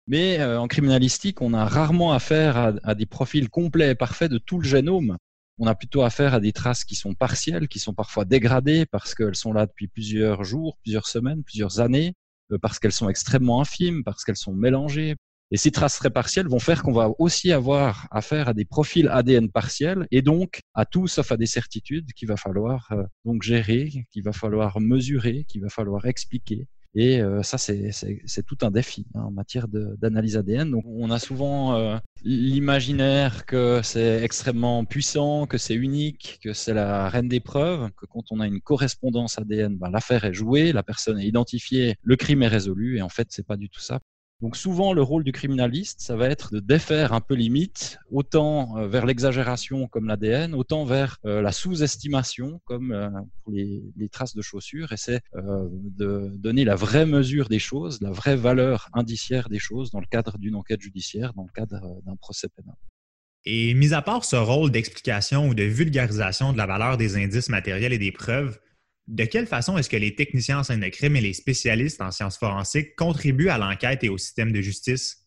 Mais 0.06 0.38
euh, 0.38 0.60
en 0.60 0.68
criminalistique, 0.68 1.42
on 1.42 1.52
a 1.52 1.64
rarement 1.64 2.12
affaire 2.12 2.74
à, 2.84 2.94
des 2.94 3.06
profils 3.06 3.48
complets 3.48 3.90
et 3.90 3.94
parfaits 3.96 4.30
de 4.30 4.38
tout 4.38 4.58
le 4.58 4.64
génome 4.64 5.16
on 5.62 5.66
a 5.66 5.74
plutôt 5.74 6.02
affaire 6.02 6.32
à 6.32 6.40
des 6.40 6.52
traces 6.52 6.84
qui 6.84 6.94
sont 6.94 7.12
partielles, 7.12 7.68
qui 7.68 7.78
sont 7.78 7.92
parfois 7.92 8.24
dégradées 8.24 8.86
parce 8.86 9.14
qu'elles 9.14 9.36
sont 9.36 9.52
là 9.52 9.66
depuis 9.66 9.88
plusieurs 9.88 10.42
jours, 10.42 10.78
plusieurs 10.82 11.06
semaines, 11.06 11.44
plusieurs 11.44 11.80
années, 11.80 12.14
parce 12.56 12.78
qu'elles 12.78 12.92
sont 12.92 13.08
extrêmement 13.08 13.60
infimes, 13.60 14.02
parce 14.04 14.24
qu'elles 14.24 14.36
sont 14.36 14.54
mélangées. 14.54 15.16
Et 15.52 15.56
ces 15.56 15.72
traces 15.72 15.98
très 15.98 16.10
partielles 16.10 16.46
vont 16.46 16.60
faire 16.60 16.82
qu'on 16.82 16.92
va 16.92 17.10
aussi 17.18 17.50
avoir 17.50 18.06
affaire 18.12 18.48
à 18.48 18.54
des 18.54 18.64
profils 18.64 19.08
ADN 19.08 19.50
partiels 19.50 20.06
et 20.12 20.22
donc 20.22 20.60
à 20.74 20.84
tout 20.84 21.08
sauf 21.08 21.32
à 21.32 21.36
des 21.36 21.46
certitudes 21.46 22.12
qu'il 22.12 22.28
va 22.28 22.36
falloir 22.36 22.86
euh, 22.92 23.02
donc 23.24 23.42
gérer, 23.42 24.06
qu'il 24.12 24.22
va 24.22 24.32
falloir 24.32 24.78
mesurer, 24.80 25.44
qu'il 25.48 25.62
va 25.62 25.68
falloir 25.68 26.06
expliquer. 26.06 26.68
Et 26.94 27.20
euh, 27.20 27.42
ça, 27.42 27.56
c'est 27.56 28.42
tout 28.44 28.58
un 28.62 28.70
défi 28.70 29.06
hein, 29.14 29.22
en 29.22 29.30
matière 29.30 29.68
d'analyse 29.68 30.36
ADN. 30.36 30.70
Donc, 30.70 30.84
on 30.86 31.10
a 31.10 31.20
souvent 31.20 31.76
euh, 31.76 31.98
l'imaginaire 32.24 33.46
que 33.46 33.80
c'est 33.84 34.22
extrêmement 34.24 34.84
puissant, 34.84 35.46
que 35.46 35.56
c'est 35.56 35.74
unique, 35.74 36.40
que 36.42 36.52
c'est 36.52 36.74
la 36.74 37.08
reine 37.08 37.28
des 37.28 37.40
preuves, 37.40 37.90
que 37.96 38.06
quand 38.06 38.24
on 38.32 38.40
a 38.40 38.46
une 38.46 38.60
correspondance 38.60 39.38
ADN, 39.38 39.76
ben, 39.76 39.90
l'affaire 39.90 40.24
est 40.24 40.34
jouée, 40.34 40.72
la 40.72 40.82
personne 40.82 41.18
est 41.20 41.26
identifiée, 41.26 41.96
le 42.02 42.16
crime 42.16 42.42
est 42.42 42.48
résolu. 42.48 42.98
Et 42.98 43.02
en 43.02 43.08
fait, 43.08 43.28
c'est 43.30 43.46
pas 43.46 43.56
du 43.56 43.68
tout 43.68 43.80
ça. 43.80 44.00
Donc 44.40 44.56
souvent, 44.56 44.94
le 44.94 45.02
rôle 45.02 45.22
du 45.22 45.32
criminaliste, 45.32 46.00
ça 46.00 46.16
va 46.16 46.28
être 46.28 46.52
de 46.52 46.60
défaire 46.60 47.12
un 47.12 47.20
peu 47.20 47.34
les 47.34 47.50
mythes, 47.50 47.98
autant 48.10 48.78
euh, 48.78 48.88
vers 48.88 49.04
l'exagération 49.04 49.86
comme 49.86 50.06
l'ADN, 50.06 50.54
autant 50.54 50.86
vers 50.86 51.18
euh, 51.26 51.42
la 51.42 51.52
sous-estimation 51.52 52.58
comme 52.64 52.92
euh, 52.92 53.10
pour 53.44 53.52
les, 53.52 54.08
traces 54.10 54.34
de 54.34 54.40
chaussures. 54.40 54.92
Et 54.92 54.96
c'est 54.96 55.20
de 55.34 56.32
donner 56.36 56.64
la 56.64 56.74
vraie 56.74 57.06
mesure 57.06 57.48
des 57.48 57.58
choses, 57.58 58.00
la 58.00 58.10
vraie 58.10 58.34
valeur 58.34 58.88
indiciaire 58.92 59.48
des 59.48 59.58
choses 59.58 59.90
dans 59.90 60.00
le 60.00 60.06
cadre 60.06 60.38
d'une 60.38 60.56
enquête 60.56 60.80
judiciaire, 60.80 61.32
dans 61.34 61.44
le 61.44 61.52
cadre 61.54 62.02
d'un 62.04 62.16
procès 62.16 62.48
pénal. 62.48 62.74
Et 63.44 63.74
mis 63.74 63.94
à 63.94 64.02
part 64.02 64.24
ce 64.24 64.36
rôle 64.36 64.70
d'explication 64.70 65.48
ou 65.48 65.54
de 65.54 65.62
vulgarisation 65.62 66.52
de 66.52 66.58
la 66.58 66.66
valeur 66.66 66.96
des 66.96 67.16
indices 67.16 67.48
matériels 67.50 67.92
et 67.92 67.98
des 67.98 68.12
preuves, 68.12 68.58
de 69.10 69.24
quelle 69.24 69.46
façon 69.46 69.76
est-ce 69.76 69.90
que 69.90 69.96
les 69.96 70.14
techniciens 70.14 70.60
en 70.60 70.62
scène 70.62 70.80
de 70.80 70.88
crime 70.88 71.16
et 71.16 71.20
les 71.20 71.32
spécialistes 71.32 72.00
en 72.00 72.12
sciences 72.12 72.38
forensiques 72.38 72.94
contribuent 72.94 73.48
à 73.48 73.58
l'enquête 73.58 74.04
et 74.04 74.08
au 74.08 74.18
système 74.18 74.52
de 74.52 74.60
justice? 74.60 75.26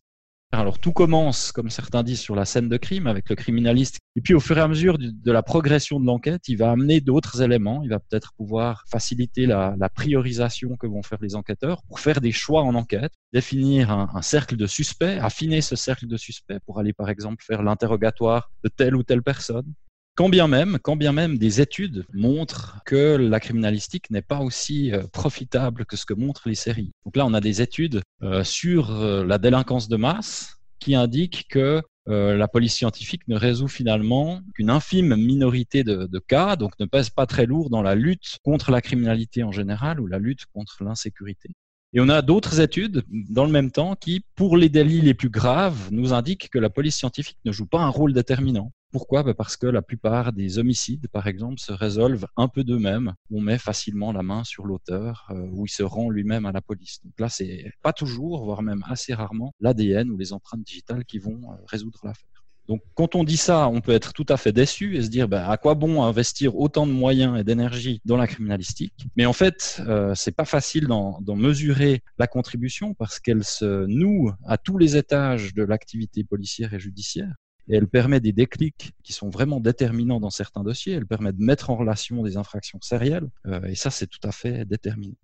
Alors 0.54 0.80
tout 0.80 0.94
commence, 0.94 1.52
comme 1.52 1.70
certains 1.70 2.04
disent, 2.04 2.22
sur 2.22 2.36
la 2.36 2.46
scène 2.46 2.70
de 2.70 2.78
crime 2.78 3.08
avec 3.08 3.29
le 3.29 3.36
criminaliste. 3.36 3.98
Et 4.16 4.22
puis 4.22 4.36
au 4.36 4.40
fur 4.40 4.57
et 4.57 4.62
à 4.62 4.68
mesure 4.68 4.98
de 5.00 5.31
la 5.31 5.44
progression 5.44 6.00
de 6.00 6.05
l'enquête, 6.05 6.48
il 6.48 6.57
va 6.57 6.72
amener 6.72 7.01
d'autres 7.01 7.42
éléments. 7.42 7.81
Il 7.84 7.90
va 7.90 8.00
peut-être 8.00 8.34
pouvoir 8.38 8.86
faciliter 8.88 9.48
la, 9.48 9.75
priorisation 9.94 10.77
que 10.77 10.88
vont 10.88 11.01
faire 11.01 11.18
les 11.22 11.36
enquêteurs 11.36 11.81
pour 11.88 12.00
faire 12.00 12.22
des 12.22 12.31
choix 12.31 12.62
en 12.62 12.75
enquête, 12.75 13.12
définir 13.34 13.92
un, 13.92 14.12
un 14.14 14.22
cercle 14.22 14.55
de 14.55 14.68
suspects, 14.68 15.18
affiner 15.20 15.60
ce 15.60 15.75
cercle 15.75 16.07
de 16.07 16.18
suspects 16.18 16.60
pour 16.66 16.79
aller 16.79 16.94
par 16.94 17.10
exemple 17.10 17.44
faire 17.44 17.64
l'interrogatoire 17.64 18.51
de 18.64 18.70
telle 18.70 18.96
ou 18.96 19.03
telle 19.03 19.24
personne, 19.24 19.74
quand 20.16 20.30
bien 20.30 20.48
même, 20.48 21.38
des 21.38 21.62
études 21.62 22.06
montrent 22.14 22.80
que 22.86 23.16
la 23.16 23.40
criminalistique 23.40 24.12
n'est 24.12 24.22
pas 24.22 24.40
aussi 24.40 24.92
euh, 24.92 25.04
profitable 25.12 25.86
que 25.86 25.98
ce 25.98 26.06
que 26.06 26.14
montrent 26.14 26.50
les 26.50 26.56
séries. 26.56 26.92
Donc 27.06 27.18
là, 27.18 27.26
on 27.26 27.34
a 27.34 27.42
des 27.42 27.62
études 27.62 28.02
euh, 28.22 28.44
sur 28.44 28.92
euh, 28.92 29.26
la 29.26 29.38
délinquance 29.40 29.88
de 29.88 29.98
masse 29.98 30.58
qui 30.80 30.96
indiquent 30.96 31.48
que 31.50 31.82
la 32.06 32.50
police 32.50 32.74
scientifique 32.74 33.26
ne 33.30 33.38
résout 33.38 33.70
finalement 33.70 34.42
qu'une 34.56 34.70
infime 34.70 35.16
minorité 35.16 35.86
de, 35.86 36.20
cas, 36.20 36.58
donc 36.58 36.78
ne 36.78 36.86
pèse 36.86 37.10
pas 37.10 37.26
très 37.26 37.46
lourd 37.46 37.70
dans 37.70 37.82
la 37.82 37.96
lutte 37.96 38.40
contre 38.44 38.72
la 38.72 38.82
criminalité 38.82 39.42
en 39.42 39.54
général 39.54 40.02
ou 40.02 40.08
la 40.08 40.20
lutte 40.20 40.46
contre 40.54 40.84
l'insécurité. 40.84 41.52
Et 41.96 42.01
on 42.01 42.10
a 42.10 42.24
d'autres 42.24 42.60
études 42.60 43.03
dans 43.12 43.46
le 43.46 43.51
même 43.51 43.70
temps 43.70 43.96
qui, 43.96 44.25
pour 44.36 44.58
les 44.58 44.68
délits 44.68 45.01
les 45.01 45.14
plus 45.14 45.29
graves, 45.29 45.90
nous 45.92 46.12
indiquent 46.12 46.50
que 46.50 46.58
la 46.58 46.72
police 46.72 46.96
scientifique 46.96 47.38
ne 47.46 47.51
joue 47.51 47.68
pas 47.68 47.82
un 47.82 47.90
rôle 47.90 48.14
déterminant. 48.14 48.72
Pourquoi? 48.92 49.22
Bah, 49.22 49.36
Parce 49.36 49.58
que 49.58 49.68
la 49.68 49.84
plupart 49.84 50.34
des 50.34 50.58
homicides, 50.58 51.08
par 51.10 51.27
exemple, 51.27 51.60
se 51.60 51.72
résolvent 51.72 52.25
un 52.36 52.48
peu 52.48 52.64
d'eux-mêmes. 52.64 53.14
On 53.29 53.42
met 53.42 53.60
facilement 53.60 54.12
la 54.12 54.24
main 54.24 54.44
sur 54.44 54.66
l'auteur 54.66 55.27
euh, 55.29 55.48
ou 55.51 55.68
il 55.68 55.70
se 55.70 55.84
rend 55.84 56.10
lui-même 56.10 56.48
à 56.48 56.51
la 56.51 56.62
police. 56.62 57.00
Donc 57.03 57.14
là, 57.20 57.29
c'est 57.29 57.72
pas 57.84 57.94
toujours, 57.94 58.44
voire 58.44 58.64
même 58.64 58.84
assez 58.88 59.14
rarement, 59.14 59.53
l'ADN 59.60 60.10
ou 60.10 60.18
les 60.18 60.34
empreintes 60.34 60.64
digitales 60.64 61.06
qui 61.06 61.20
vont 61.20 61.42
euh, 61.44 61.56
résoudre 61.68 62.00
l'affaire. 62.03 62.43
Donc, 62.68 62.82
quand 62.96 63.16
on 63.16 63.24
dit 63.24 63.38
ça, 63.38 63.68
on 63.68 63.82
peut 63.82 63.92
être 63.92 64.14
tout 64.14 64.26
à 64.30 64.38
fait 64.38 64.52
déçu 64.52 64.96
et 64.96 65.02
se 65.02 65.10
dire 65.10 65.28
bah, 65.28 65.50
à 65.50 65.58
quoi 65.58 65.76
bon 65.76 66.04
investir 66.04 66.56
autant 66.58 66.88
de 66.88 66.92
moyens 66.92 67.38
et 67.40 67.44
d'énergie 67.44 68.02
dans 68.06 68.18
la 68.18 68.28
criminalistique? 68.28 68.94
Mais 69.18 69.26
en 69.26 69.34
fait, 69.34 69.82
euh, 69.88 70.14
c'est 70.16 70.36
pas 70.36 70.46
facile 70.46 70.88
d'en 70.88 71.36
mesurer 71.36 72.02
la 72.18 72.28
contribution 72.28 72.94
parce 72.94 73.20
qu'elle 73.20 73.44
se 73.44 73.86
noue 73.86 74.32
à 74.46 74.58
tous 74.58 74.78
les 74.78 74.96
étages 74.96 75.54
de 75.54 75.64
l'activité 75.64 76.24
policière 76.24 76.74
et 76.74 76.80
judiciaire 76.80 77.34
et 77.70 77.76
elle 77.76 77.88
permet 77.88 78.20
des 78.20 78.32
déclics 78.32 78.92
qui 79.04 79.14
sont 79.14 79.30
vraiment 79.30 79.60
déterminants 79.60 80.20
dans 80.20 80.30
certains 80.30 80.64
dossiers. 80.64 80.94
Elle 80.94 81.06
permet 81.06 81.32
de 81.32 81.42
mettre 81.42 81.70
en 81.70 81.76
relation 81.76 82.24
des 82.24 82.38
infractions 82.38 82.80
sérielles 82.82 83.28
euh, 83.48 83.62
et 83.64 83.76
ça, 83.76 83.90
c'est 83.90 84.08
tout 84.08 84.20
à 84.24 84.32
fait 84.32 84.66
déterminant. 84.66 85.16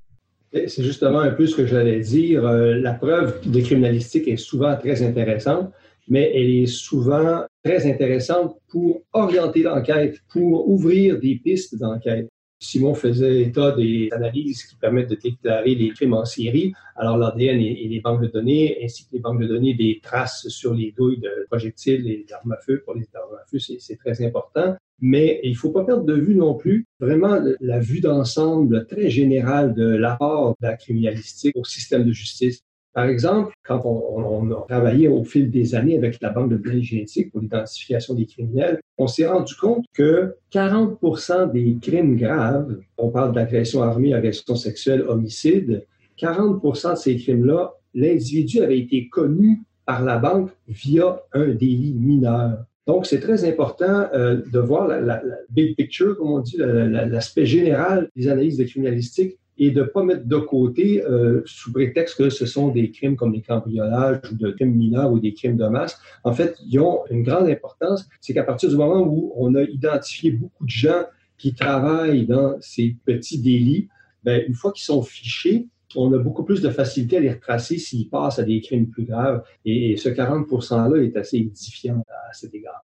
C'est 0.51 0.83
justement 0.83 1.19
un 1.19 1.31
peu 1.31 1.45
ce 1.45 1.55
que 1.55 1.67
j'allais 1.67 1.99
dire. 1.99 2.43
Euh, 2.45 2.73
la 2.75 2.93
preuve 2.93 3.39
de 3.47 3.61
criminalistique 3.61 4.27
est 4.27 4.37
souvent 4.37 4.75
très 4.77 5.03
intéressante, 5.03 5.71
mais 6.09 6.31
elle 6.35 6.49
est 6.49 6.65
souvent 6.65 7.45
très 7.63 7.89
intéressante 7.89 8.57
pour 8.67 9.01
orienter 9.13 9.63
l'enquête, 9.63 10.19
pour 10.31 10.67
ouvrir 10.67 11.19
des 11.19 11.35
pistes 11.35 11.77
d'enquête. 11.77 12.27
Simon 12.61 12.93
faisait 12.93 13.43
état 13.43 13.71
des 13.71 14.09
analyses 14.11 14.63
qui 14.65 14.75
permettent 14.75 15.09
de 15.09 15.15
déclarer 15.15 15.75
les 15.75 15.91
crimes 15.91 16.13
en 16.13 16.25
série. 16.25 16.73
Alors, 16.97 17.17
l'ADN 17.17 17.61
et, 17.61 17.87
les 17.87 18.01
banques 18.01 18.21
de 18.21 18.27
données, 18.27 18.77
ainsi 18.83 19.05
que 19.05 19.13
les 19.13 19.19
banques 19.19 19.41
de 19.41 19.47
données 19.47 19.75
des 19.75 20.01
traces 20.03 20.45
sur 20.49 20.73
les 20.73 20.91
douilles 20.91 21.19
de 21.19 21.45
projectiles 21.49 22.05
et 22.09 22.25
d'armes 22.27 22.51
à 22.51 22.57
feu. 22.57 22.81
Pour 22.83 22.95
les 22.95 23.07
armes 23.13 23.35
à 23.35 23.45
feu, 23.49 23.59
c'est 23.59 23.95
très 23.95 24.25
important. 24.25 24.75
Mais 25.01 25.39
il 25.43 25.51
ne 25.51 25.55
faut 25.55 25.71
pas 25.71 25.85
perdre 25.85 26.03
de 26.03 26.13
vue 26.13 26.35
non 26.35 26.55
plus 26.55 26.85
vraiment 26.99 27.39
la 27.61 27.79
vue 27.79 28.01
d'ensemble 28.01 28.85
très 28.87 29.09
générale 29.09 29.73
de 29.73 29.85
l'apport 29.85 30.57
de 30.59 30.67
la 30.67 30.75
criminalistique 30.75 31.55
au 31.55 31.63
système 31.63 32.03
de 32.03 32.11
justice. 32.11 32.61
Par 32.93 33.05
exemple, 33.05 33.53
quand 33.63 33.81
on, 33.85 34.51
a 34.51 34.65
travaillé 34.67 35.07
au 35.07 35.23
fil 35.23 35.51
des 35.51 35.75
années 35.75 35.95
avec 35.95 36.19
la 36.21 36.31
Banque 36.31 36.49
de 36.49 36.57
données 36.57 36.81
génétiques 36.81 37.31
pour 37.31 37.39
l'identification 37.39 38.15
des 38.15 38.25
criminels, 38.25 38.81
on 38.97 39.07
s'est 39.07 39.27
rendu 39.27 39.55
compte 39.55 39.85
que 39.93 40.35
40% 40.51 41.51
des 41.51 41.77
crimes 41.81 42.17
graves, 42.17 42.77
on 42.97 43.09
parle 43.09 43.33
d'agression 43.33 43.83
armée, 43.83 44.13
agression 44.13 44.55
sexuelle, 44.55 45.03
homicide, 45.07 45.85
40% 46.19 46.91
de 46.91 46.95
ces 46.95 47.17
crimes-là, 47.17 47.73
l'individu 47.93 48.61
avait 48.61 48.79
été 48.79 49.07
connu 49.07 49.61
par 49.85 50.03
la 50.03 50.17
banque 50.17 50.51
via 50.67 51.21
un 51.33 51.47
délit 51.47 51.93
mineur. 51.93 52.65
Donc, 52.87 53.05
c'est 53.05 53.19
très 53.19 53.47
important 53.47 54.07
euh, 54.13 54.41
de 54.51 54.59
voir 54.59 54.87
la, 54.87 54.99
la, 54.99 55.21
big 55.51 55.75
picture, 55.75 56.17
comme 56.17 56.31
on 56.31 56.39
dit, 56.39 56.57
l'aspect 56.57 57.45
général 57.45 58.09
des 58.15 58.27
analyses 58.27 58.57
de 58.57 58.63
criminalistique 58.63 59.38
et 59.59 59.71
de 59.71 59.81
ne 59.81 59.85
pas 59.85 60.03
mettre 60.03 60.25
de 60.25 60.37
côté, 60.37 61.03
euh, 61.03 61.41
sous 61.45 61.73
prétexte 61.73 62.17
que 62.17 62.29
ce 62.29 62.45
sont 62.45 62.69
des 62.69 62.91
crimes 62.91 63.17
comme 63.17 63.33
des 63.33 63.41
cambriolages 63.41 64.21
ou 64.31 64.35
des 64.35 64.53
crimes 64.53 64.73
mineurs 64.73 65.11
ou 65.11 65.19
des 65.19 65.33
crimes 65.33 65.57
de 65.57 65.67
masse. 65.67 65.99
En 66.23 66.31
fait, 66.31 66.55
ils 66.65 66.79
ont 66.79 67.01
une 67.11 67.23
grande 67.23 67.49
importance. 67.49 68.07
C'est 68.21 68.33
qu'à 68.33 68.43
partir 68.43 68.69
du 68.69 68.77
moment 68.77 69.01
où 69.01 69.33
on 69.35 69.53
a 69.55 69.63
identifié 69.63 70.31
beaucoup 70.31 70.65
de 70.65 70.69
gens 70.69 71.03
qui 71.37 71.53
travaillent 71.53 72.25
dans 72.25 72.55
ces 72.61 72.95
petits 73.05 73.41
délits, 73.41 73.89
ben, 74.23 74.43
une 74.47 74.53
fois 74.53 74.71
qu'ils 74.71 74.85
sont 74.85 75.01
fichés, 75.01 75.67
on 75.95 76.13
a 76.13 76.17
beaucoup 76.17 76.43
plus 76.43 76.61
de 76.61 76.69
facilité 76.69 77.17
à 77.17 77.19
les 77.19 77.31
retracer 77.31 77.77
s'ils 77.77 78.09
passent 78.09 78.39
à 78.39 78.43
des 78.43 78.61
crimes 78.61 78.89
plus 78.89 79.03
graves. 79.03 79.43
Et, 79.65 79.97
ce 79.97 80.09
40 80.09 80.47
%-là 80.47 81.03
est 81.03 81.17
assez 81.17 81.37
édifiant 81.37 82.03
à 82.07 82.33
cet 82.33 82.53
égard. 82.53 82.85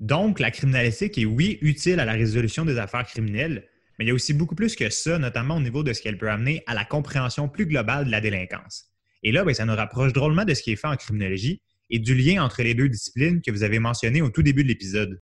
Donc, 0.00 0.40
la 0.40 0.50
criminalistique 0.50 1.18
est, 1.18 1.24
oui, 1.24 1.58
utile 1.60 2.00
à 2.00 2.04
la 2.04 2.12
résolution 2.12 2.64
des 2.64 2.78
affaires 2.78 3.04
criminelles, 3.04 3.64
Mais 3.98 4.04
il 4.04 4.08
y 4.08 4.10
a 4.10 4.14
aussi 4.14 4.34
beaucoup 4.34 4.54
plus 4.54 4.76
que 4.76 4.90
ça, 4.90 5.18
notamment 5.18 5.56
au 5.56 5.60
niveau 5.60 5.82
de 5.82 5.92
ce 5.92 6.02
qu'elle 6.02 6.18
peut 6.18 6.30
amener 6.30 6.62
à 6.66 6.74
la 6.74 6.84
compréhension 6.84 7.48
plus 7.48 7.66
globale 7.66 8.06
de 8.06 8.10
la 8.10 8.20
délinquance. 8.20 8.86
Et 9.22 9.32
là, 9.32 9.44
ben, 9.44 9.54
ça 9.54 9.64
nous 9.64 9.74
rapproche 9.74 10.12
drôlement 10.12 10.44
de 10.44 10.54
ce 10.54 10.62
qui 10.62 10.72
est 10.72 10.76
fait 10.76 10.88
en 10.88 10.96
criminologie 10.96 11.62
et 11.90 11.98
du 11.98 12.14
lien 12.14 12.42
entre 12.42 12.62
les 12.62 12.74
deux 12.74 12.88
disciplines 12.88 13.40
que 13.40 13.50
vous 13.50 13.62
avez 13.62 13.78
mentionné 13.78 14.22
au 14.22 14.30
tout 14.30 14.42
début 14.42 14.62
de 14.62 14.68
l'épisode. 14.68 15.20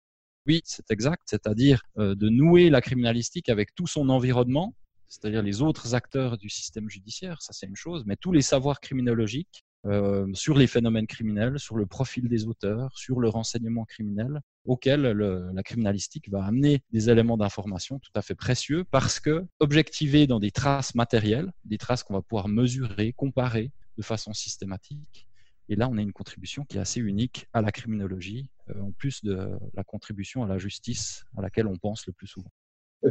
Oui, 0.48 0.62
c'est 0.64 0.90
exact, 0.90 1.22
c'est-à-dire 1.26 1.84
euh, 1.98 2.16
de 2.16 2.30
nouer 2.30 2.70
la 2.70 2.82
criminalistique 2.82 3.50
avec 3.50 3.76
tout 3.76 3.88
son 3.88 4.10
environnement, 4.10 4.76
c'est-à-dire 5.08 5.44
les 5.44 5.62
autres 5.62 5.94
acteurs 5.94 6.38
du 6.38 6.50
système 6.50 6.90
judiciaire, 6.90 7.42
ça 7.42 7.54
c'est 7.54 7.68
une 7.68 7.76
chose, 7.76 8.04
mais 8.08 8.16
tous 8.16 8.32
les 8.32 8.42
savoirs 8.42 8.80
criminologiques 8.80 9.64
euh, 9.88 10.28
sur 10.34 10.58
les 10.58 10.68
phénomènes 10.68 11.08
criminels, 11.08 11.60
sur 11.60 11.76
le 11.76 11.86
profil 11.86 12.28
des 12.28 12.46
auteurs, 12.46 12.96
sur 12.96 13.20
le 13.20 13.30
renseignement 13.30 13.84
criminel, 13.86 14.42
auquel 14.66 15.02
la 15.02 15.64
criminalistique 15.64 16.30
va 16.30 16.46
amener 16.46 16.84
des 16.92 17.10
éléments 17.10 17.38
d'information 17.38 17.98
tout 18.00 18.12
à 18.14 18.22
fait 18.22 18.36
précieux 18.36 18.84
parce 18.92 19.20
que 19.20 19.46
objectivés 19.60 20.28
dans 20.28 20.40
des 20.40 20.52
traces 20.52 20.94
matérielles, 20.94 21.52
des 21.66 21.80
traces 21.80 22.04
qu'on 22.04 22.14
va 22.14 22.22
pouvoir 22.22 22.48
mesurer, 22.48 23.14
comparer 23.14 23.72
de 23.98 24.04
façon 24.04 24.34
systématique. 24.34 25.28
Et 25.68 25.76
là, 25.76 25.88
on 25.90 25.98
a 25.98 26.02
une 26.02 26.14
contribution 26.14 26.66
qui 26.66 26.78
est 26.78 26.82
assez 26.82 27.00
unique 27.00 27.48
à 27.54 27.62
la 27.62 27.72
criminologie, 27.72 28.50
euh, 28.70 28.82
en 28.82 28.92
plus 28.92 29.24
de 29.24 29.50
la 29.74 29.84
contribution 29.84 30.44
à 30.44 30.48
la 30.48 30.58
justice 30.58 31.24
à 31.38 31.42
laquelle 31.42 31.68
on 31.68 31.78
pense 31.78 32.06
le 32.08 32.14
plus 32.14 32.28
souvent. 32.28 32.52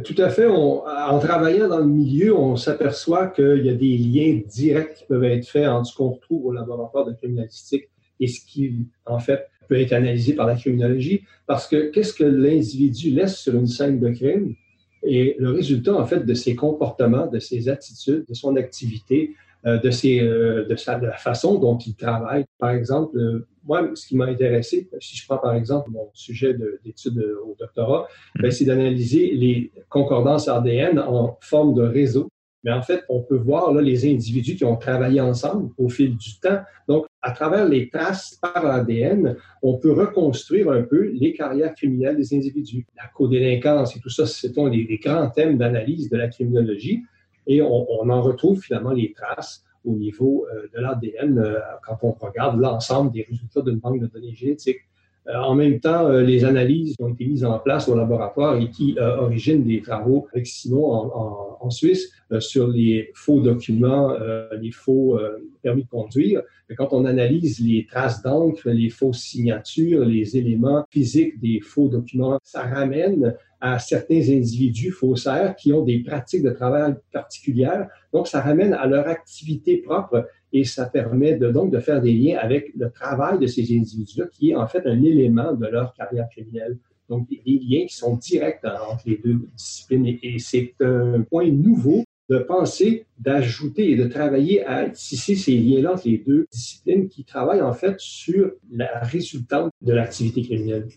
Tout 0.05 0.15
à 0.19 0.29
fait. 0.29 0.47
en 0.47 1.19
travaillant 1.19 1.67
dans 1.67 1.79
le 1.79 1.85
milieu, 1.85 2.33
on 2.33 2.55
s'aperçoit 2.55 3.27
qu'il 3.27 3.65
y 3.65 3.69
a 3.69 3.73
des 3.73 3.97
liens 3.97 4.39
directs 4.47 4.93
qui 4.93 5.05
peuvent 5.05 5.25
être 5.25 5.45
faits 5.45 5.67
entre 5.67 5.87
ce 5.87 5.95
qu'on 5.97 6.11
retrouve 6.11 6.45
au 6.45 6.53
laboratoire 6.53 7.05
de 7.05 7.11
criminalistique 7.11 7.89
et 8.21 8.27
ce 8.27 8.39
qui, 8.45 8.87
en 9.05 9.19
fait, 9.19 9.47
peut 9.67 9.79
être 9.79 9.91
analysé 9.91 10.33
par 10.33 10.47
la 10.47 10.55
criminologie. 10.55 11.23
Parce 11.45 11.67
que 11.67 11.91
qu'est-ce 11.91 12.13
que 12.13 12.23
l'individu 12.23 13.11
laisse 13.11 13.37
sur 13.37 13.53
une 13.55 13.67
scène 13.67 13.99
de 13.99 14.09
crime? 14.11 14.55
Et 15.03 15.35
le 15.39 15.51
résultat, 15.51 15.95
en 15.95 16.05
fait, 16.05 16.25
de 16.25 16.33
ses 16.33 16.55
comportements, 16.55 17.27
de 17.27 17.39
ses 17.39 17.67
attitudes, 17.67 18.25
de 18.29 18.33
son 18.33 18.55
activité, 18.55 19.33
euh, 19.65 19.77
de, 19.77 19.91
ses, 19.91 20.21
euh, 20.21 20.65
de, 20.65 20.75
sa, 20.75 20.97
de 20.99 21.05
la 21.05 21.17
façon 21.17 21.59
dont 21.59 21.77
il 21.77 21.95
travaille. 21.95 22.45
Par 22.59 22.71
exemple, 22.71 23.17
euh, 23.17 23.47
moi, 23.63 23.89
ce 23.93 24.07
qui 24.07 24.15
m'a 24.15 24.25
intéressé, 24.25 24.89
si 24.99 25.15
je 25.15 25.25
prends 25.25 25.37
par 25.37 25.55
exemple 25.55 25.91
mon 25.91 26.09
sujet 26.13 26.55
d'étude 26.83 27.23
au 27.45 27.55
doctorat, 27.59 28.07
ben, 28.39 28.47
mm. 28.47 28.51
c'est 28.51 28.65
d'analyser 28.65 29.31
les 29.33 29.71
concordances 29.89 30.47
ADN 30.47 30.99
en 30.99 31.37
forme 31.41 31.73
de 31.73 31.83
réseau. 31.83 32.29
Mais 32.63 32.71
en 32.71 32.81
fait, 32.83 33.03
on 33.09 33.21
peut 33.21 33.37
voir 33.37 33.73
là, 33.73 33.81
les 33.81 34.05
individus 34.05 34.55
qui 34.55 34.65
ont 34.65 34.75
travaillé 34.75 35.19
ensemble 35.19 35.71
au 35.79 35.89
fil 35.89 36.15
du 36.15 36.39
temps. 36.39 36.59
Donc, 36.87 37.07
à 37.23 37.31
travers 37.31 37.67
les 37.67 37.89
traces 37.89 38.37
par 38.39 38.63
ADN, 38.65 39.35
on 39.63 39.77
peut 39.77 39.91
reconstruire 39.91 40.69
un 40.69 40.83
peu 40.83 41.09
les 41.11 41.33
carrières 41.33 41.73
criminelles 41.73 42.17
des 42.17 42.35
individus. 42.35 42.85
La 42.95 43.09
codélinquance 43.15 43.95
et 43.95 43.99
tout 43.99 44.09
ça, 44.09 44.27
c'est 44.27 44.55
un 44.59 44.69
des, 44.69 44.99
grands 45.03 45.29
thèmes 45.29 45.57
d'analyse 45.57 46.09
de 46.09 46.17
la 46.17 46.27
criminologie. 46.27 47.01
Et 47.47 47.63
on, 47.63 47.87
on 47.89 48.09
en 48.09 48.21
retrouve 48.21 48.61
finalement 48.61 48.91
les 48.91 49.11
traces 49.11 49.65
au 49.85 49.95
niveau 49.95 50.45
euh, 50.53 50.67
de 50.73 50.81
l'ADN 50.81 51.39
euh, 51.39 51.59
quand 51.85 51.97
on 52.03 52.11
regarde 52.11 52.59
l'ensemble 52.59 53.11
des 53.11 53.23
résultats 53.23 53.61
d'une 53.61 53.79
banque 53.79 53.99
de 53.99 54.07
données 54.07 54.33
génétiques. 54.33 54.81
Euh, 55.27 55.35
en 55.35 55.53
même 55.53 55.79
temps, 55.79 56.09
les 56.09 56.45
analyses 56.45 56.95
ont 56.99 57.09
été 57.09 57.25
mises 57.25 57.45
en 57.45 57.59
place 57.59 57.87
au 57.87 57.95
laboratoire 57.95 58.55
et 58.57 58.69
qui 58.69 58.97
originent 58.99 59.63
des 59.63 59.81
travaux 59.81 60.27
avec 60.33 60.47
Simon 60.47 60.91
en, 60.91 61.57
en, 61.61 61.69
Suisse 61.69 62.11
sur 62.39 62.67
les 62.67 63.11
faux 63.13 63.41
documents, 63.41 64.15
les 64.59 64.71
faux 64.71 65.19
permis 65.61 65.83
de 65.83 65.89
conduire. 65.89 66.41
Et 66.69 66.75
quand 66.75 66.93
on 66.93 67.05
analyse 67.05 67.59
les 67.59 67.85
traces 67.85 68.21
d'encre, 68.21 68.69
les 68.69 68.89
fausses 68.89 69.21
signatures, 69.21 70.05
les 70.05 70.37
éléments 70.37 70.85
physiques 70.89 71.39
des 71.39 71.59
faux 71.59 71.89
documents, 71.89 72.39
ça 72.43 72.61
ramène 72.61 73.35
à 73.59 73.77
certains 73.77 74.21
individus 74.21 74.91
faussaires 74.91 75.55
qui 75.55 75.71
ont 75.71 75.83
des 75.83 75.99
pratiques 75.99 76.43
de 76.43 76.49
travail 76.49 76.95
particulières. 77.13 77.87
Donc, 78.11 78.27
ça 78.27 78.41
ramène 78.41 78.73
à 78.73 78.87
leur 78.87 79.07
activité 79.07 79.77
propre 79.77 80.27
et 80.51 80.63
ça 80.63 80.85
permet 80.87 81.35
de, 81.35 81.51
donc 81.51 81.71
de 81.71 81.79
faire 81.79 82.01
des 82.01 82.13
liens 82.13 82.37
avec 82.39 82.71
le 82.75 82.89
travail 82.89 83.37
de 83.39 83.47
ces 83.47 83.63
individus-là, 83.63 84.25
qui 84.31 84.51
est 84.51 84.55
en 84.55 84.67
fait 84.67 84.85
un 84.85 85.01
élément 85.03 85.53
de 85.53 85.67
leur 85.67 85.93
carrière 85.93 86.27
criminelle. 86.29 86.77
Donc, 87.07 87.27
des, 87.29 87.41
liens 87.45 87.85
qui 87.85 87.95
sont 87.95 88.15
directs 88.15 88.63
entre 88.63 89.03
les 89.05 89.17
deux 89.17 89.41
disciplines. 89.55 90.07
Et, 90.23 90.39
c'est 90.39 90.73
un 90.79 91.21
point 91.21 91.49
nouveau 91.51 92.03
de 92.31 92.39
penser, 92.39 93.05
d'ajouter 93.19 93.91
et 93.91 93.97
de 93.97 94.05
travailler 94.05 94.65
à 94.65 94.89
tisser 94.89 95.35
ces 95.35 95.57
liens-là 95.57 95.93
entre 95.93 96.07
les 96.07 96.23
deux 96.25 96.47
disciplines 96.49 97.09
qui 97.09 97.25
travaillent 97.25 97.61
en 97.61 97.73
fait 97.73 97.99
sur 97.99 98.53
la 98.71 98.99
résultante 99.01 99.69
de 99.81 99.91
l'activité 99.91 100.41
criminelle. 100.41 100.87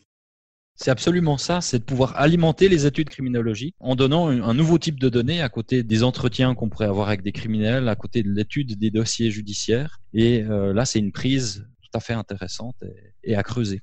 C'est 0.77 0.93
absolument 0.93 1.37
ça, 1.37 1.61
c'est 1.61 1.81
de 1.81 1.85
pouvoir 1.85 2.17
alimenter 2.17 2.69
les 2.69 2.87
études 2.87 3.09
criminologiques 3.09 3.75
en 3.81 3.97
donnant 3.97 4.29
un 4.29 4.55
nouveau 4.55 4.79
type 4.79 5.01
de 5.01 5.09
données 5.09 5.43
à 5.43 5.49
côté 5.49 5.83
des 5.83 6.05
entretiens 6.05 6.55
qu'on 6.55 6.69
pourrait 6.69 6.87
avoir 6.87 7.09
avec 7.09 7.23
des 7.23 7.33
criminels, 7.33 7.89
à 7.89 7.97
côté 7.97 8.23
de 8.23 8.31
l'étude 8.31 8.79
des 8.79 8.91
dossiers 8.91 9.33
judiciaires. 9.33 10.01
Et 10.13 10.43
euh, 10.43 10.73
là, 10.73 10.85
c'est 10.85 11.01
une 11.01 11.13
prise 11.13 11.67
tout 11.83 11.99
à 11.99 12.01
fait 12.01 12.13
intéressante 12.13 12.77
et, 13.25 13.35
à 13.35 13.43
creuser. 13.43 13.81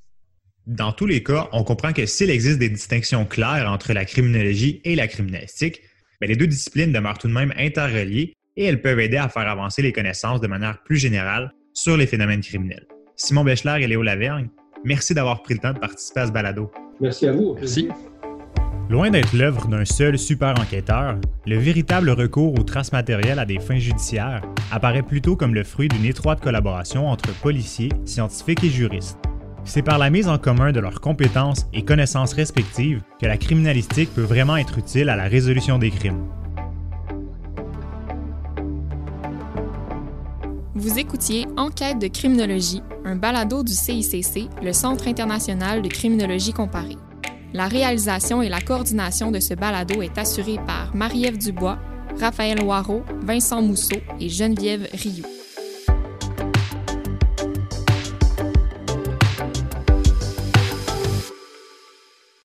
Dans 0.67 0.93
tous 0.93 1.05
les 1.05 1.23
cas, 1.23 1.49
on 1.51 1.63
comprend 1.63 1.91
que 1.91 2.05
s'il 2.05 2.29
existe 2.29 2.59
des 2.59 2.69
distinctions 2.69 3.25
claires 3.25 3.69
entre 3.69 3.91
la 3.93 4.05
criminologie 4.05 4.79
et 4.83 4.95
la 4.95 5.07
criminalistique, 5.07 5.81
les 6.27 6.35
deux 6.35 6.47
disciplines 6.47 6.91
demeurent 6.91 7.17
tout 7.17 7.27
de 7.27 7.33
même 7.33 7.53
interreliées 7.57 8.33
et 8.57 8.65
elles 8.65 8.81
peuvent 8.81 8.99
aider 8.99 9.17
à 9.17 9.29
faire 9.29 9.47
avancer 9.47 9.81
les 9.81 9.93
connaissances 9.93 10.41
de 10.41 10.47
manière 10.47 10.81
plus 10.83 10.97
générale 10.97 11.53
sur 11.73 11.97
les 11.97 12.07
phénomènes 12.07 12.41
criminels. 12.41 12.87
Simon 13.15 13.43
Bechler 13.43 13.77
et 13.81 13.87
Léo 13.87 14.01
Lavergne, 14.01 14.49
Merci 14.83 15.13
d'avoir 15.13 15.43
pris 15.43 15.53
le 15.53 15.59
temps 15.59 15.73
de 15.73 15.79
participer 15.79 16.21
à 16.21 16.27
ce 16.27 16.31
balado. 16.31 16.71
Merci 16.99 17.27
à 17.27 17.31
vous. 17.31 17.55
Merci. 17.55 17.89
Loin 18.89 19.09
d'être 19.09 19.33
l'œuvre 19.33 19.67
d'un 19.67 19.85
seul 19.85 20.17
super 20.17 20.59
enquêteur, 20.59 21.17
le 21.45 21.57
véritable 21.57 22.09
recours 22.09 22.59
aux 22.59 22.63
traces 22.63 22.91
matérielles 22.91 23.39
à 23.39 23.45
des 23.45 23.59
fins 23.59 23.79
judiciaires 23.79 24.41
apparaît 24.71 25.03
plutôt 25.03 25.35
comme 25.35 25.53
le 25.53 25.63
fruit 25.63 25.87
d'une 25.87 26.05
étroite 26.05 26.41
collaboration 26.41 27.07
entre 27.07 27.31
policiers, 27.41 27.89
scientifiques 28.05 28.63
et 28.63 28.69
juristes. 28.69 29.17
C'est 29.63 29.83
par 29.83 29.97
la 29.97 30.09
mise 30.09 30.27
en 30.27 30.37
commun 30.37 30.71
de 30.71 30.79
leurs 30.79 31.01
compétences 31.01 31.67
et 31.73 31.83
connaissances 31.83 32.33
respectives 32.33 33.01
que 33.19 33.25
la 33.25 33.37
criminalistique 33.37 34.13
peut 34.13 34.21
vraiment 34.21 34.57
être 34.57 34.77
utile 34.77 35.09
à 35.09 35.15
la 35.15 35.25
résolution 35.25 35.77
des 35.77 35.91
crimes. 35.91 36.27
Vous 40.73 40.97
écoutiez 40.97 41.45
Enquête 41.57 41.99
de 41.99 42.07
criminologie, 42.07 42.81
un 43.05 43.15
balado 43.15 43.63
du 43.63 43.73
CICC, 43.73 44.49
le 44.63 44.73
Centre 44.73 45.07
international 45.07 45.83
de 45.83 45.87
criminologie 45.87 46.53
comparée. 46.53 46.97
La 47.53 47.67
réalisation 47.67 48.41
et 48.41 48.49
la 48.49 48.61
coordination 48.61 49.29
de 49.29 49.39
ce 49.39 49.53
balado 49.53 50.01
est 50.01 50.17
assurée 50.17 50.57
par 50.65 50.95
Marie-Ève 50.95 51.37
Dubois, 51.37 51.77
Raphaël 52.19 52.63
Waro, 52.63 53.03
Vincent 53.21 53.61
Mousseau 53.61 53.97
et 54.19 54.29
Geneviève 54.29 54.87
Rioux. 54.93 55.40